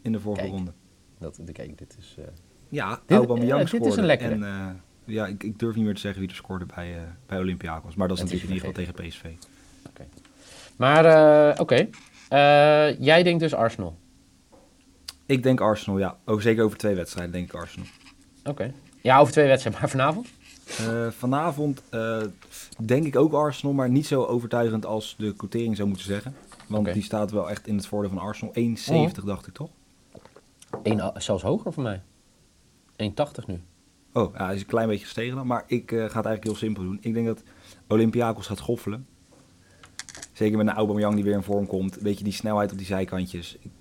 In 0.01 0.11
de 0.11 0.19
vorige 0.19 0.41
Kijk. 0.41 0.53
ronde. 0.53 0.71
Dat, 1.19 1.39
kijk, 1.53 1.77
dit 1.77 1.95
is... 1.99 2.15
Ja, 2.69 2.99
Dit- 3.05 3.17
Aubameyang 3.17 3.61
eh, 3.61 3.71
dit 3.71 3.73
is 3.73 3.79
scoorde. 3.79 3.99
een 4.01 4.05
lekkere. 4.05 4.31
En 4.33 4.81
ja, 5.05 5.27
ik, 5.27 5.43
ik 5.43 5.59
durf 5.59 5.75
niet 5.75 5.85
meer 5.85 5.93
te 5.95 5.99
zeggen 6.01 6.21
wie 6.21 6.29
er 6.29 6.35
scoorde 6.35 6.65
bij, 6.75 6.95
bij 7.27 7.37
Olympiakos. 7.39 7.95
Maar 7.95 8.07
dat 8.07 8.17
is 8.17 8.23
natuurlijk 8.23 8.49
in 8.49 8.55
ieder 8.55 8.69
geval 8.69 8.85
tegen 8.93 9.09
PSV. 9.09 9.23
Maar, 10.77 11.05
eh, 11.05 11.59
oké. 11.61 11.87
Jij 12.99 13.23
denkt 13.23 13.39
dus 13.39 13.53
Arsenal. 13.53 13.95
Ik 15.25 15.43
denk 15.43 15.61
Arsenal, 15.61 15.99
ja. 15.99 16.17
Ook 16.25 16.41
zeker 16.41 16.63
over 16.63 16.77
twee 16.77 16.95
wedstrijden 16.95 17.33
denk 17.33 17.47
ik 17.47 17.55
Arsenal. 17.55 17.87
Oké. 18.43 18.73
Ja, 19.01 19.19
over 19.19 19.33
twee 19.33 19.47
wedstrijden. 19.47 19.81
Maar 19.81 19.89
vanavond? 19.89 20.27
Eh, 20.79 21.07
vanavond 21.11 21.81
eh, 21.89 22.21
denk 22.85 23.05
ik 23.05 23.15
ook 23.15 23.33
Arsenal, 23.33 23.73
maar 23.73 23.89
niet 23.89 24.07
zo 24.07 24.23
overtuigend 24.23 24.85
als 24.85 25.15
de 25.17 25.33
quotering 25.33 25.75
zou 25.75 25.87
moeten 25.87 26.07
zeggen. 26.07 26.35
Want 26.67 26.93
die 26.93 27.03
staat 27.03 27.31
wel 27.31 27.49
echt 27.49 27.67
in 27.67 27.75
het 27.75 27.87
voordeel 27.87 28.09
van 28.09 28.19
Arsenal. 28.19 28.53
1,70 28.53 29.23
dacht 29.23 29.47
ik 29.47 29.53
toch? 29.53 29.69
Eén, 30.83 30.99
eh, 30.99 31.09
zelfs 31.17 31.43
hoger 31.43 31.73
voor 31.73 31.83
mij. 31.83 32.01
1,80 32.95 33.47
nu. 33.47 33.61
Oh, 34.13 34.33
ja, 34.33 34.45
hij 34.45 34.55
is 34.55 34.61
een 34.61 34.67
klein 34.67 34.87
beetje 34.87 35.05
gestegen 35.05 35.35
dan. 35.35 35.47
Maar 35.47 35.63
ik 35.67 35.91
eh, 35.91 35.97
ga 35.97 36.03
het 36.03 36.13
eigenlijk 36.13 36.43
heel 36.43 36.55
simpel 36.55 36.83
doen. 36.83 36.97
Ik 37.01 37.13
denk 37.13 37.25
dat 37.25 37.43
Olympiakos 37.87 38.47
gaat 38.47 38.57
schoffelen. 38.57 39.07
Zeker 40.37 40.57
met 40.57 40.67
een 40.67 40.73
Aubameyang 40.73 41.15
die 41.15 41.23
weer 41.23 41.33
in 41.33 41.43
vorm 41.43 41.67
komt. 41.67 41.97
Een 41.97 42.03
beetje 42.03 42.23
die 42.23 42.33
snelheid 42.33 42.71
op 42.71 42.77
die 42.77 42.87
zijkantjes. 42.87 43.57
Ik, 43.59 43.71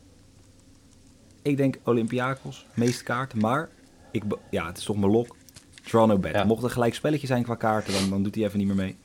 ik 1.42 1.56
denk 1.56 1.78
Olympiakos, 1.84 2.66
meeste 2.74 3.04
kaarten. 3.04 3.38
Maar 3.38 3.68
ik, 4.10 4.22
ja, 4.50 4.66
het 4.66 4.78
is 4.78 4.84
toch 4.84 4.96
mijn 4.96 5.12
lok. 5.12 5.36
Toronto 5.84 6.18
bet. 6.18 6.32
Ja. 6.32 6.44
Mocht 6.44 6.64
er 6.64 6.70
gelijk 6.70 6.94
spelletje 6.94 7.26
zijn 7.26 7.42
qua 7.42 7.54
kaarten, 7.54 7.92
dan, 7.92 8.10
dan 8.10 8.22
doet 8.22 8.34
hij 8.34 8.44
even 8.44 8.58
niet 8.58 8.66
meer 8.66 8.76
mee. 8.76 8.96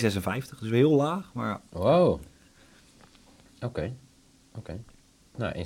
1,56. 0.00 0.58
Dus 0.60 0.70
heel 0.70 0.90
laag. 0.90 1.30
Maar 1.34 1.48
ja, 1.48 1.60
Wow. 1.70 2.20
Oké. 3.60 3.94
Oké. 4.54 4.80
Nou, 5.38 5.54
1,56. 5.54 5.60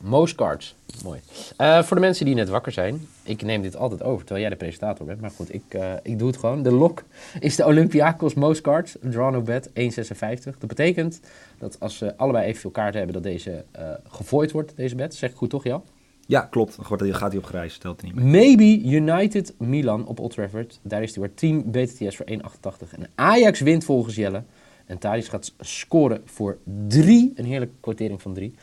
Most 0.00 0.34
cards. 0.34 0.74
Mooi. 1.04 1.20
Eh, 1.56 1.82
voor 1.82 1.96
de 1.96 2.02
mensen 2.02 2.24
die 2.24 2.34
net 2.34 2.48
wakker 2.48 2.72
zijn. 2.72 3.08
Ik 3.22 3.42
neem 3.42 3.62
dit 3.62 3.76
altijd 3.76 4.02
over, 4.02 4.18
terwijl 4.18 4.40
jij 4.40 4.50
de 4.50 4.56
presentator 4.56 5.06
bent. 5.06 5.20
Maar 5.20 5.30
goed, 5.30 5.54
ik, 5.54 5.62
eh, 5.68 5.92
ik 6.02 6.18
doe 6.18 6.26
het 6.26 6.36
gewoon. 6.36 6.62
De 6.62 6.72
lok 6.72 7.04
is 7.40 7.56
de 7.56 7.64
Olympiakos 7.64 8.34
Most 8.34 8.60
Cards. 8.60 8.96
Draw 9.00 9.32
no 9.32 9.42
bet, 9.42 9.70
1,56. 9.72 10.58
Dat 10.58 10.68
betekent 10.68 11.20
dat 11.58 11.80
als 11.80 11.96
ze 11.96 12.16
allebei 12.16 12.46
evenveel 12.46 12.70
kaarten 12.70 12.96
hebben, 12.96 13.22
dat 13.22 13.32
deze 13.32 13.64
eh 13.70 13.90
gevoid 14.08 14.52
wordt, 14.52 14.76
deze 14.76 14.94
bet. 14.94 15.14
Zeg 15.14 15.30
ik 15.30 15.36
goed 15.36 15.50
toch, 15.50 15.64
Jan? 15.64 15.82
ja 16.26 16.40
klopt. 16.40 16.76
Dan 16.76 17.14
gaat 17.14 17.30
hij 17.32 17.38
op 17.38 17.44
grijs. 17.44 17.74
Stelt 17.74 18.00
hij 18.00 18.10
niet 18.10 18.24
mee. 18.24 18.56
Maybe 18.56 18.88
United 18.88 19.54
Milan 19.58 20.06
op 20.06 20.20
Old 20.20 20.30
Trafford. 20.30 20.80
Daar 20.82 21.02
is 21.02 21.14
hij 21.14 21.22
weer 21.22 21.34
team 21.34 21.70
BTTS 21.70 22.16
voor 22.16 22.26
1,88. 22.26 22.94
En 22.94 23.10
Ajax 23.14 23.60
wint 23.60 23.84
volgens 23.84 24.14
Jelle. 24.14 24.42
En 24.86 24.98
Thadis 24.98 25.28
gaat 25.28 25.52
scoren 25.60 26.22
voor 26.24 26.58
3. 26.88 27.32
Een 27.34 27.44
heerlijke 27.44 27.74
quotering 27.80 28.22
van 28.22 28.34
3. 28.34 28.54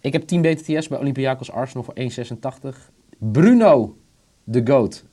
Ik 0.00 0.12
heb 0.12 0.22
team 0.22 0.42
BTTS 0.42 0.88
bij 0.88 0.98
Olympiakos 0.98 1.50
Arsenal 1.50 1.84
voor 1.84 1.94
1,86. 2.72 2.76
Bruno, 3.18 3.96
de 4.44 4.66
GOAT, 4.66 5.04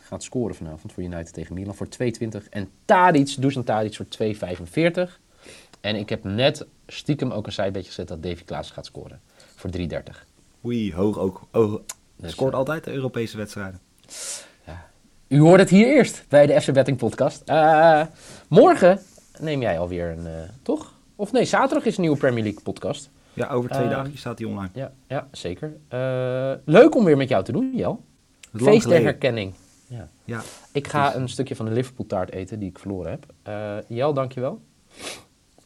gaat 0.00 0.22
scoren 0.22 0.54
vanavond 0.54 0.92
voor 0.92 1.02
United 1.02 1.32
tegen 1.32 1.54
Milan 1.54 1.74
voor 1.74 1.86
2,20. 1.86 2.48
En 2.50 2.70
Tadic, 2.84 3.34
Dusan 3.38 3.64
Tadic 3.64 3.94
voor 3.94 4.06
2,45. 4.06 5.20
En 5.80 5.96
ik 5.96 6.08
heb 6.08 6.24
net 6.24 6.66
stiekem 6.86 7.30
ook 7.30 7.46
een 7.46 7.52
sidebedje 7.52 7.88
gezet 7.88 8.08
dat 8.08 8.22
Davy 8.22 8.44
Klaas 8.44 8.70
gaat 8.70 8.86
scoren 8.86 9.20
voor 9.56 9.70
3,30. 9.78 9.86
Oei, 10.64 10.94
hoog 10.94 11.18
ook. 11.18 11.42
Oh, 11.52 11.74
Dus, 12.16 12.30
scoort 12.30 12.52
eh, 12.52 12.58
altijd 12.58 12.84
de 12.84 12.92
Europese 12.92 13.36
wedstrijden. 13.36 13.80
U 15.28 15.40
hoort 15.40 15.60
het 15.60 15.70
hier 15.70 15.86
eerst 15.86 16.24
bij 16.28 16.46
de 16.46 16.60
FC 16.60 16.72
Betting 16.72 16.96
Podcast. 16.96 17.42
Eh, 17.44 18.02
morgen 18.48 19.00
neem 19.38 19.60
jij 19.60 19.78
alweer 19.78 20.10
een, 20.10 20.26
eh, 20.26 20.32
toch? 20.62 20.94
Of 21.16 21.32
nee, 21.32 21.44
zaterdag 21.44 21.84
is 21.84 21.94
een 21.96 22.00
nieuwe 22.00 22.16
Premier 22.16 22.42
League 22.42 22.62
podcast. 22.62 23.10
Ja, 23.34 23.48
over 23.48 23.70
twee 23.70 23.82
Ehm, 23.82 23.92
dagen 23.92 24.18
staat 24.18 24.36
die 24.36 24.48
online. 24.48 24.70
Ja, 24.74 24.92
ja 25.08 25.28
zeker. 25.30 25.76
Eh, 25.88 26.52
leuk 26.64 26.94
om 26.96 27.04
weer 27.04 27.16
met 27.16 27.28
jou 27.28 27.44
te 27.44 27.52
doen, 27.52 27.72
Jel. 27.74 28.04
Feest 28.54 28.88
der 28.88 29.02
herkenning. 29.02 29.54
Ja. 29.86 30.08
Ja, 30.24 30.40
Ik 30.72 30.88
ga 30.88 31.14
een 31.14 31.28
stukje 31.28 31.56
van 31.56 31.66
de 31.66 31.72
Liverpool 31.72 32.06
taart 32.06 32.30
eten 32.30 32.58
die 32.58 32.68
ik 32.68 32.78
verloren 32.78 33.10
heb. 33.10 33.26
Eh 33.42 33.76
Jel, 33.88 34.14
dankjewel. 34.14 34.60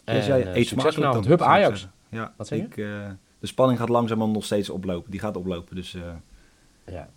En 0.04 0.14
dus 0.14 0.26
jij 0.26 0.40
eh, 0.42 0.46
eet 0.46 0.54
succes 0.54 0.68
smakelijk 0.68 0.94
vanavond. 0.96 1.22
dan, 1.24 1.32
Hup 1.32 1.42
Ajax. 1.42 1.80
zeggen. 1.80 1.98
Ja, 2.08 2.34
Wat 2.36 2.46
zeg 2.46 2.58
je? 2.58 2.64
ik, 2.64 2.76
eh, 2.76 3.10
de 3.38 3.46
spanning 3.46 3.78
gaat 3.78 3.88
langzaam 3.88 4.32
nog 4.32 4.44
steeds 4.44 4.70
oplopen. 4.70 5.10
Die 5.10 5.20
gaat 5.20 5.36
oplopen, 5.36 5.76
dus... 5.76 5.94
eh, 5.94 6.02
Ja, 6.86 7.08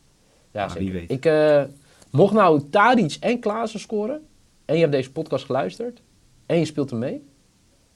ja 0.51 0.63
Ah, 0.65 0.71
wie 0.73 0.77
zeker. 0.83 0.99
weet. 0.99 1.11
Ik, 1.11 1.25
eh, 1.25 1.63
mocht 2.11 2.33
nou 2.33 2.69
Tadic 2.69 3.17
en 3.19 3.39
Klaassen 3.39 3.79
scoren... 3.79 4.27
en 4.65 4.73
je 4.75 4.81
hebt 4.81 4.91
deze 4.93 5.11
podcast 5.11 5.45
geluisterd... 5.45 6.01
en 6.45 6.57
je 6.59 6.65
speelt 6.65 6.89
hem 6.89 6.99
mee... 6.99 7.27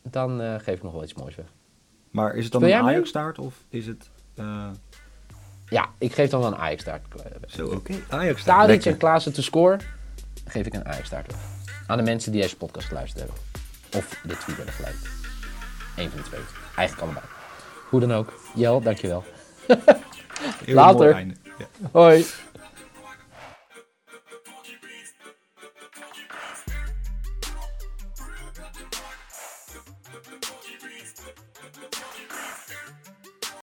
dan 0.02 0.42
eh, 0.42 0.56
geef 0.60 0.76
ik 0.76 0.84
nog 0.84 0.94
wel 0.94 1.04
iets 1.04 1.14
moois 1.14 1.36
weg. 1.36 1.46
Maar 2.14 2.36
is 2.36 2.44
het 2.44 2.54
dan 2.54 2.64
een 2.64 2.70
jij 2.70 2.82
mee? 2.84 2.94
Ajax-staart 2.94 3.40
of 3.40 3.54
is 3.70 3.88
het... 3.88 4.10
eh, 4.36 4.68
Ja, 5.70 5.90
ik 5.98 6.14
geef 6.14 6.30
dan 6.30 6.40
wel 6.40 6.52
een 6.52 6.58
Ajax-taart. 6.58 7.02
zo, 7.48 7.66
oké. 7.66 7.94
Ajax-staart. 8.10 8.58
Tadic 8.60 8.70
Lekker. 8.76 8.92
en 8.92 8.98
Klaassen 8.98 9.34
te 9.34 9.42
scoren... 9.44 9.80
geef 10.46 10.66
ik 10.66 10.74
een 10.74 10.86
Ajax-taart 10.88 11.28
weg. 11.28 11.36
Aan 11.88 11.98
de 11.98 12.04
mensen 12.04 12.32
die 12.32 12.42
deze 12.42 12.58
podcast 12.58 12.88
geluisterd 12.88 13.20
hebben. 13.20 13.38
Of 13.96 14.22
dit 14.24 14.40
tweet 14.40 14.56
hebben 14.58 14.74
geluisterd. 14.76 15.12
Eén 15.96 16.10
van 16.10 16.18
de 16.20 16.26
twee. 16.26 16.42
Eigenlijk 16.76 17.02
allebei. 17.08 17.26
Hoe 17.90 18.00
dan 18.00 18.14
ook. 18.14 18.34
Jel, 18.56 18.82
dankjewel. 18.82 19.24
Later. 20.66 21.26
Ja. 21.58 21.66
Hoi. 21.92 22.26